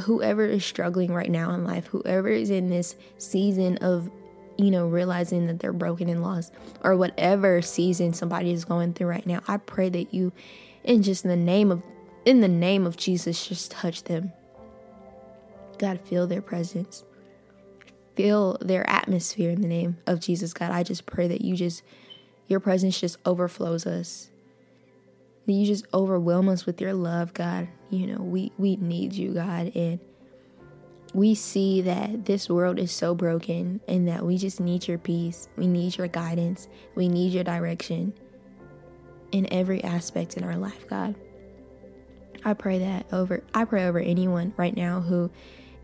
whoever 0.00 0.44
is 0.44 0.64
struggling 0.64 1.12
right 1.12 1.30
now 1.30 1.52
in 1.52 1.64
life, 1.64 1.86
whoever 1.86 2.28
is 2.28 2.50
in 2.50 2.68
this 2.68 2.96
season 3.18 3.78
of 3.78 4.10
you 4.58 4.70
know, 4.70 4.86
realizing 4.86 5.46
that 5.46 5.60
they're 5.60 5.72
broken 5.72 6.10
and 6.10 6.22
lost, 6.22 6.52
or 6.84 6.94
whatever 6.94 7.62
season 7.62 8.12
somebody 8.12 8.52
is 8.52 8.66
going 8.66 8.92
through 8.92 9.08
right 9.08 9.26
now. 9.26 9.40
I 9.48 9.56
pray 9.56 9.88
that 9.88 10.12
you, 10.12 10.30
in 10.84 11.02
just 11.02 11.22
the 11.22 11.36
name 11.36 11.72
of, 11.72 11.82
in 12.26 12.42
the 12.42 12.48
name 12.48 12.86
of 12.86 12.96
Jesus, 12.96 13.48
just 13.48 13.70
touch 13.70 14.04
them. 14.04 14.30
God, 15.78 16.00
feel 16.02 16.26
their 16.26 16.42
presence, 16.42 17.02
feel 18.14 18.58
their 18.60 18.88
atmosphere 18.88 19.50
in 19.50 19.60
the 19.60 19.68
name 19.68 19.98
of 20.06 20.20
Jesus. 20.20 20.52
God, 20.52 20.70
I 20.70 20.82
just 20.82 21.06
pray 21.06 21.28
that 21.28 21.40
you 21.40 21.56
just, 21.56 21.82
your 22.46 22.60
presence 22.60 23.00
just 23.00 23.16
overflows 23.24 23.86
us. 23.86 24.30
That 25.46 25.52
you 25.52 25.66
just 25.66 25.86
overwhelm 25.92 26.48
us 26.48 26.66
with 26.66 26.80
your 26.80 26.94
love, 26.94 27.34
God. 27.34 27.68
You 27.90 28.06
know, 28.06 28.22
we 28.22 28.52
we 28.58 28.76
need 28.76 29.12
you, 29.12 29.34
God, 29.34 29.72
and 29.74 29.98
we 31.14 31.34
see 31.34 31.82
that 31.82 32.24
this 32.24 32.48
world 32.48 32.78
is 32.78 32.92
so 32.92 33.14
broken 33.14 33.80
and 33.86 34.08
that 34.08 34.24
we 34.24 34.38
just 34.38 34.60
need 34.60 34.86
your 34.88 34.98
peace. 34.98 35.48
We 35.56 35.66
need 35.66 35.96
your 35.96 36.06
guidance. 36.06 36.68
We 36.94 37.08
need 37.08 37.32
your 37.32 37.44
direction 37.44 38.14
in 39.30 39.52
every 39.52 39.82
aspect 39.84 40.36
in 40.36 40.44
our 40.44 40.56
life, 40.56 40.88
God. 40.88 41.16
I 42.44 42.54
pray 42.54 42.78
that 42.78 43.06
over 43.12 43.42
I 43.54 43.64
pray 43.64 43.86
over 43.86 43.98
anyone 43.98 44.54
right 44.56 44.76
now 44.76 45.00
who 45.00 45.30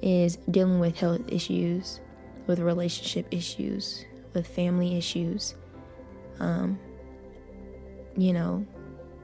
is 0.01 0.37
dealing 0.51 0.81
with 0.81 0.97
health 0.97 1.23
issues, 1.29 2.01
with 2.49 2.59
relationship 2.59 3.27
issues, 3.31 4.05
with 4.35 4.49
family 4.49 4.97
issues, 4.97 5.55
um, 6.41 6.81
you 8.17 8.33
know, 8.33 8.67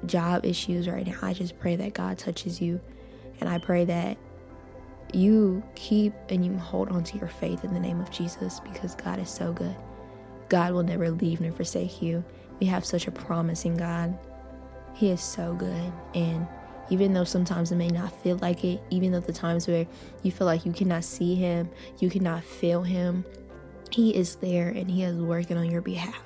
job 0.06 0.44
issues 0.44 0.86
right 0.86 1.06
now. 1.06 1.18
I 1.22 1.32
just 1.32 1.58
pray 1.58 1.74
that 1.76 1.94
God 1.94 2.18
touches 2.18 2.60
you. 2.60 2.80
And 3.40 3.48
I 3.48 3.58
pray 3.58 3.84
that 3.86 4.16
you 5.12 5.62
keep 5.74 6.12
and 6.28 6.44
you 6.44 6.56
hold 6.56 6.88
on 6.90 7.02
to 7.04 7.18
your 7.18 7.28
faith 7.28 7.64
in 7.64 7.74
the 7.74 7.80
name 7.80 8.00
of 8.00 8.10
Jesus 8.10 8.60
because 8.60 8.94
God 8.94 9.18
is 9.18 9.30
so 9.30 9.52
good. 9.52 9.74
God 10.48 10.72
will 10.72 10.82
never 10.82 11.10
leave 11.10 11.40
nor 11.40 11.50
forsake 11.52 12.02
you. 12.02 12.22
We 12.60 12.66
have 12.66 12.84
such 12.84 13.08
a 13.08 13.10
promising 13.10 13.76
God. 13.76 14.16
He 14.94 15.10
is 15.10 15.20
so 15.20 15.54
good. 15.54 15.92
And 16.14 16.46
even 16.90 17.14
though 17.14 17.24
sometimes 17.24 17.72
it 17.72 17.76
may 17.76 17.88
not 17.88 18.12
feel 18.22 18.36
like 18.38 18.64
it, 18.64 18.82
even 18.90 19.12
though 19.12 19.20
the 19.20 19.32
times 19.32 19.66
where 19.66 19.86
you 20.22 20.30
feel 20.30 20.46
like 20.46 20.66
you 20.66 20.72
cannot 20.72 21.04
see 21.04 21.34
Him, 21.34 21.68
you 21.98 22.10
cannot 22.10 22.44
feel 22.44 22.82
Him, 22.82 23.24
He 23.90 24.14
is 24.14 24.36
there 24.36 24.68
and 24.68 24.90
He 24.90 25.02
is 25.02 25.16
working 25.16 25.56
on 25.56 25.70
your 25.70 25.82
behalf. 25.82 26.22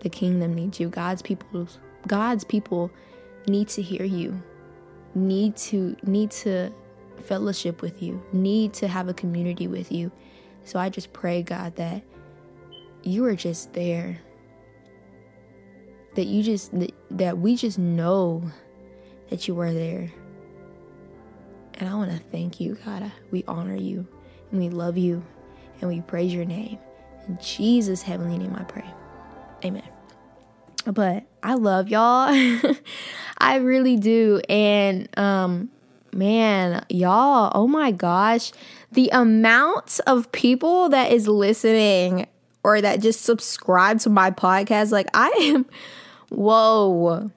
The 0.00 0.08
kingdom 0.08 0.54
needs 0.54 0.78
you. 0.80 0.88
God's 0.88 1.22
people 1.22 1.68
God's 2.06 2.44
people 2.44 2.90
need 3.48 3.68
to 3.68 3.82
hear 3.82 4.04
you. 4.04 4.42
Need 5.14 5.56
to 5.56 5.96
need 6.02 6.30
to 6.32 6.72
fellowship 7.20 7.82
with 7.82 8.02
you, 8.02 8.22
need 8.32 8.72
to 8.74 8.88
have 8.88 9.08
a 9.08 9.14
community 9.14 9.66
with 9.66 9.90
you. 9.90 10.10
So 10.64 10.78
I 10.78 10.88
just 10.88 11.12
pray, 11.12 11.42
God, 11.42 11.76
that 11.76 12.02
you 13.02 13.24
are 13.24 13.34
just 13.34 13.72
there. 13.72 14.20
That 16.14 16.26
you 16.26 16.42
just, 16.42 16.72
that 17.10 17.38
we 17.38 17.56
just 17.56 17.78
know 17.78 18.50
that 19.30 19.48
you 19.48 19.54
were 19.54 19.72
there. 19.72 20.12
And 21.74 21.88
I 21.88 21.94
want 21.94 22.10
to 22.10 22.18
thank 22.18 22.60
you, 22.60 22.78
God. 22.84 23.10
We 23.30 23.44
honor 23.46 23.76
you 23.76 24.06
and 24.50 24.60
we 24.60 24.68
love 24.68 24.96
you 24.96 25.22
and 25.80 25.90
we 25.90 26.00
praise 26.00 26.32
your 26.32 26.44
name. 26.44 26.78
In 27.28 27.38
Jesus' 27.42 28.02
heavenly 28.02 28.38
name, 28.38 28.54
I 28.56 28.64
pray. 28.64 28.84
Amen. 29.64 29.82
But 30.86 31.24
I 31.42 31.54
love 31.54 31.88
y'all. 31.88 32.28
I 33.38 33.56
really 33.56 33.96
do. 33.96 34.40
And 34.48 35.08
um, 35.18 35.70
man, 36.12 36.84
y'all, 36.88 37.52
oh 37.54 37.66
my 37.66 37.90
gosh, 37.90 38.52
the 38.92 39.10
amount 39.12 40.00
of 40.06 40.30
people 40.32 40.88
that 40.90 41.12
is 41.12 41.28
listening 41.28 42.26
or 42.62 42.80
that 42.80 43.00
just 43.00 43.22
subscribe 43.22 44.00
to 44.00 44.10
my 44.10 44.30
podcast, 44.30 44.92
like 44.92 45.08
I 45.12 45.28
am, 45.40 45.66
whoa, 46.30 47.30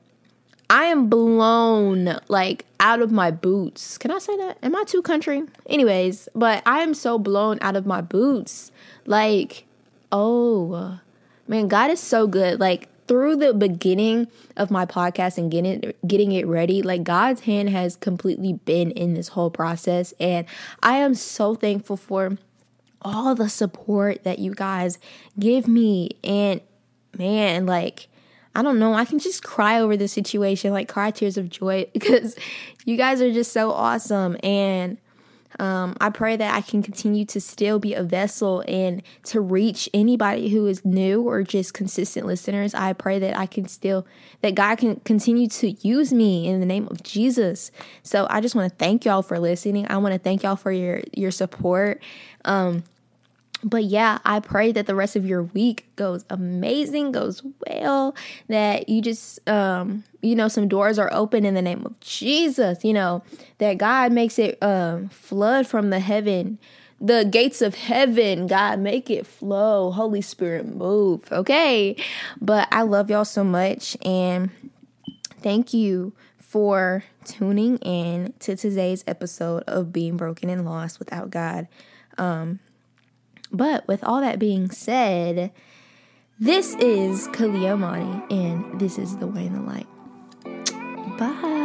I 0.70 0.86
am 0.86 1.10
blown 1.10 2.20
like 2.28 2.66
out 2.80 3.02
of 3.02 3.12
my 3.12 3.32
boots. 3.32 3.98
Can 3.98 4.12
I 4.12 4.20
say 4.20 4.38
that? 4.38 4.58
Am 4.62 4.76
I 4.76 4.84
too 4.86 5.02
country? 5.02 5.44
Anyways, 5.66 6.30
but 6.36 6.62
I 6.66 6.82
am 6.82 6.94
so 6.94 7.18
blown 7.18 7.58
out 7.62 7.76
of 7.76 7.86
my 7.86 8.02
boots. 8.02 8.72
Like, 9.06 9.66
oh 10.12 11.00
man, 11.48 11.68
God 11.68 11.90
is 11.90 12.00
so 12.00 12.28
good. 12.28 12.60
Like, 12.60 12.88
through 13.10 13.36
the 13.36 13.56
beginning 13.56 14.28
of 14.56 14.70
my 14.70 14.86
podcast 14.86 15.40
and 15.40 15.50
getting 15.50 15.84
it, 15.84 16.08
getting 16.08 16.32
it 16.32 16.46
ready, 16.46 16.84
like 16.84 17.04
God's 17.04 17.42
hand 17.42 17.72
has 17.72 17.96
completely 17.96 18.54
been 18.54 18.92
in 18.92 19.16
this 19.16 19.30
whole 19.30 19.50
process. 19.50 20.14
And 20.20 20.46
I 20.84 20.98
am 20.98 21.16
so 21.16 21.56
thankful 21.56 21.98
for 21.98 22.38
all 23.02 23.34
the 23.34 23.50
support 23.50 24.24
that 24.26 24.38
you 24.38 24.54
guys 24.54 25.00
give 25.40 25.68
me. 25.68 26.12
And 26.24 26.62
man, 27.18 27.66
like, 27.66 28.09
I 28.60 28.62
don't 28.62 28.78
know, 28.78 28.94
I 28.94 29.06
can 29.06 29.20
just 29.20 29.42
cry 29.42 29.80
over 29.80 29.96
the 29.96 30.10
situation, 30.10 30.74
like 30.74 30.90
cry 30.90 31.12
tears 31.12 31.38
of 31.38 31.50
joy 31.50 31.86
because 31.94 32.36
you 32.84 32.98
guys 32.98 33.22
are 33.22 33.32
just 33.32 33.54
so 33.54 33.72
awesome. 33.72 34.36
And 34.44 34.98
um, 35.60 35.96
I 36.02 36.10
pray 36.10 36.36
that 36.36 36.54
I 36.54 36.60
can 36.60 36.84
continue 36.84 37.24
to 37.28 37.40
still 37.40 37.80
be 37.80 37.94
a 37.94 38.04
vessel 38.04 38.66
and 38.68 39.02
to 39.24 39.40
reach 39.40 39.88
anybody 39.94 40.50
who 40.50 40.68
is 40.68 40.84
new 40.84 41.22
or 41.22 41.42
just 41.44 41.74
consistent 41.74 42.28
listeners. 42.28 42.74
I 42.74 42.92
pray 42.92 43.18
that 43.20 43.38
I 43.38 43.46
can 43.46 43.66
still, 43.70 44.06
that 44.42 44.56
God 44.56 44.76
can 44.78 44.98
continue 45.06 45.48
to 45.48 45.72
use 45.72 46.12
me 46.12 46.46
in 46.46 46.60
the 46.60 46.66
name 46.66 46.86
of 46.92 47.02
Jesus. 47.02 47.72
So 48.04 48.28
I 48.30 48.42
just 48.42 48.56
want 48.56 48.70
to 48.70 48.76
thank 48.76 49.06
y'all 49.06 49.22
for 49.22 49.40
listening. 49.40 49.88
I 49.90 49.98
want 50.00 50.12
to 50.12 50.20
thank 50.20 50.44
y'all 50.44 50.58
for 50.58 50.72
your, 50.74 51.02
your 51.14 51.32
support. 51.32 52.04
Um, 52.44 52.84
but 53.64 53.84
yeah, 53.84 54.20
I 54.24 54.40
pray 54.40 54.72
that 54.72 54.88
the 54.88 54.96
rest 54.96 55.16
of 55.16 55.26
your 55.26 55.44
week 55.44 55.88
goes 55.96 56.24
amazing, 56.30 57.12
goes 57.12 57.44
well, 57.68 58.16
that 58.48 58.88
you 58.88 59.02
just, 59.02 59.48
um, 59.50 60.04
you 60.22 60.36
know, 60.36 60.48
some 60.48 60.68
doors 60.68 60.98
are 60.98 61.10
open 61.12 61.46
in 61.46 61.56
the 61.56 61.62
name 61.62 61.86
of 61.86 62.00
Jesus, 62.00 62.84
you 62.84 62.94
know, 62.94 63.24
that 63.58 63.78
God 63.78 64.12
makes 64.12 64.40
it 64.40 64.62
um, 64.64 65.10
flood 65.10 65.68
from 65.68 65.90
the 65.90 66.00
heaven, 66.00 66.58
the 67.02 67.26
gates 67.26 67.62
of 67.62 67.76
heaven. 67.76 68.48
God, 68.48 68.80
make 68.80 69.10
it 69.10 69.28
flow. 69.28 69.92
Holy 69.92 70.22
Spirit, 70.22 70.66
move. 70.66 71.30
Okay. 71.32 71.96
But 72.40 72.68
I 72.72 72.84
love 72.84 73.10
y'all 73.10 73.26
so 73.26 73.44
much. 73.44 73.98
And 74.06 74.52
thank 75.42 75.74
you 75.74 76.14
for 76.38 77.04
tuning 77.26 77.78
in 77.80 78.34
to 78.40 78.56
today's 78.56 79.04
episode 79.06 79.64
of 79.68 79.92
Being 79.92 80.18
Broken 80.18 80.50
and 80.50 80.66
Lost 80.66 80.98
Without 80.98 81.30
God. 81.30 81.68
Um, 82.18 82.60
but 83.52 83.88
with 83.88 84.04
all 84.04 84.22
that 84.22 84.40
being 84.40 84.70
said, 84.70 85.52
this 86.40 86.76
is 86.76 87.28
Caliyah 87.30 87.78
Amanie, 87.78 88.32
and 88.32 88.80
this 88.80 88.98
is 88.98 89.18
The 89.18 89.28
Way 89.28 89.48
and 89.48 89.56
the 89.56 89.62
Light. 89.62 89.88
Bye. 91.18 91.59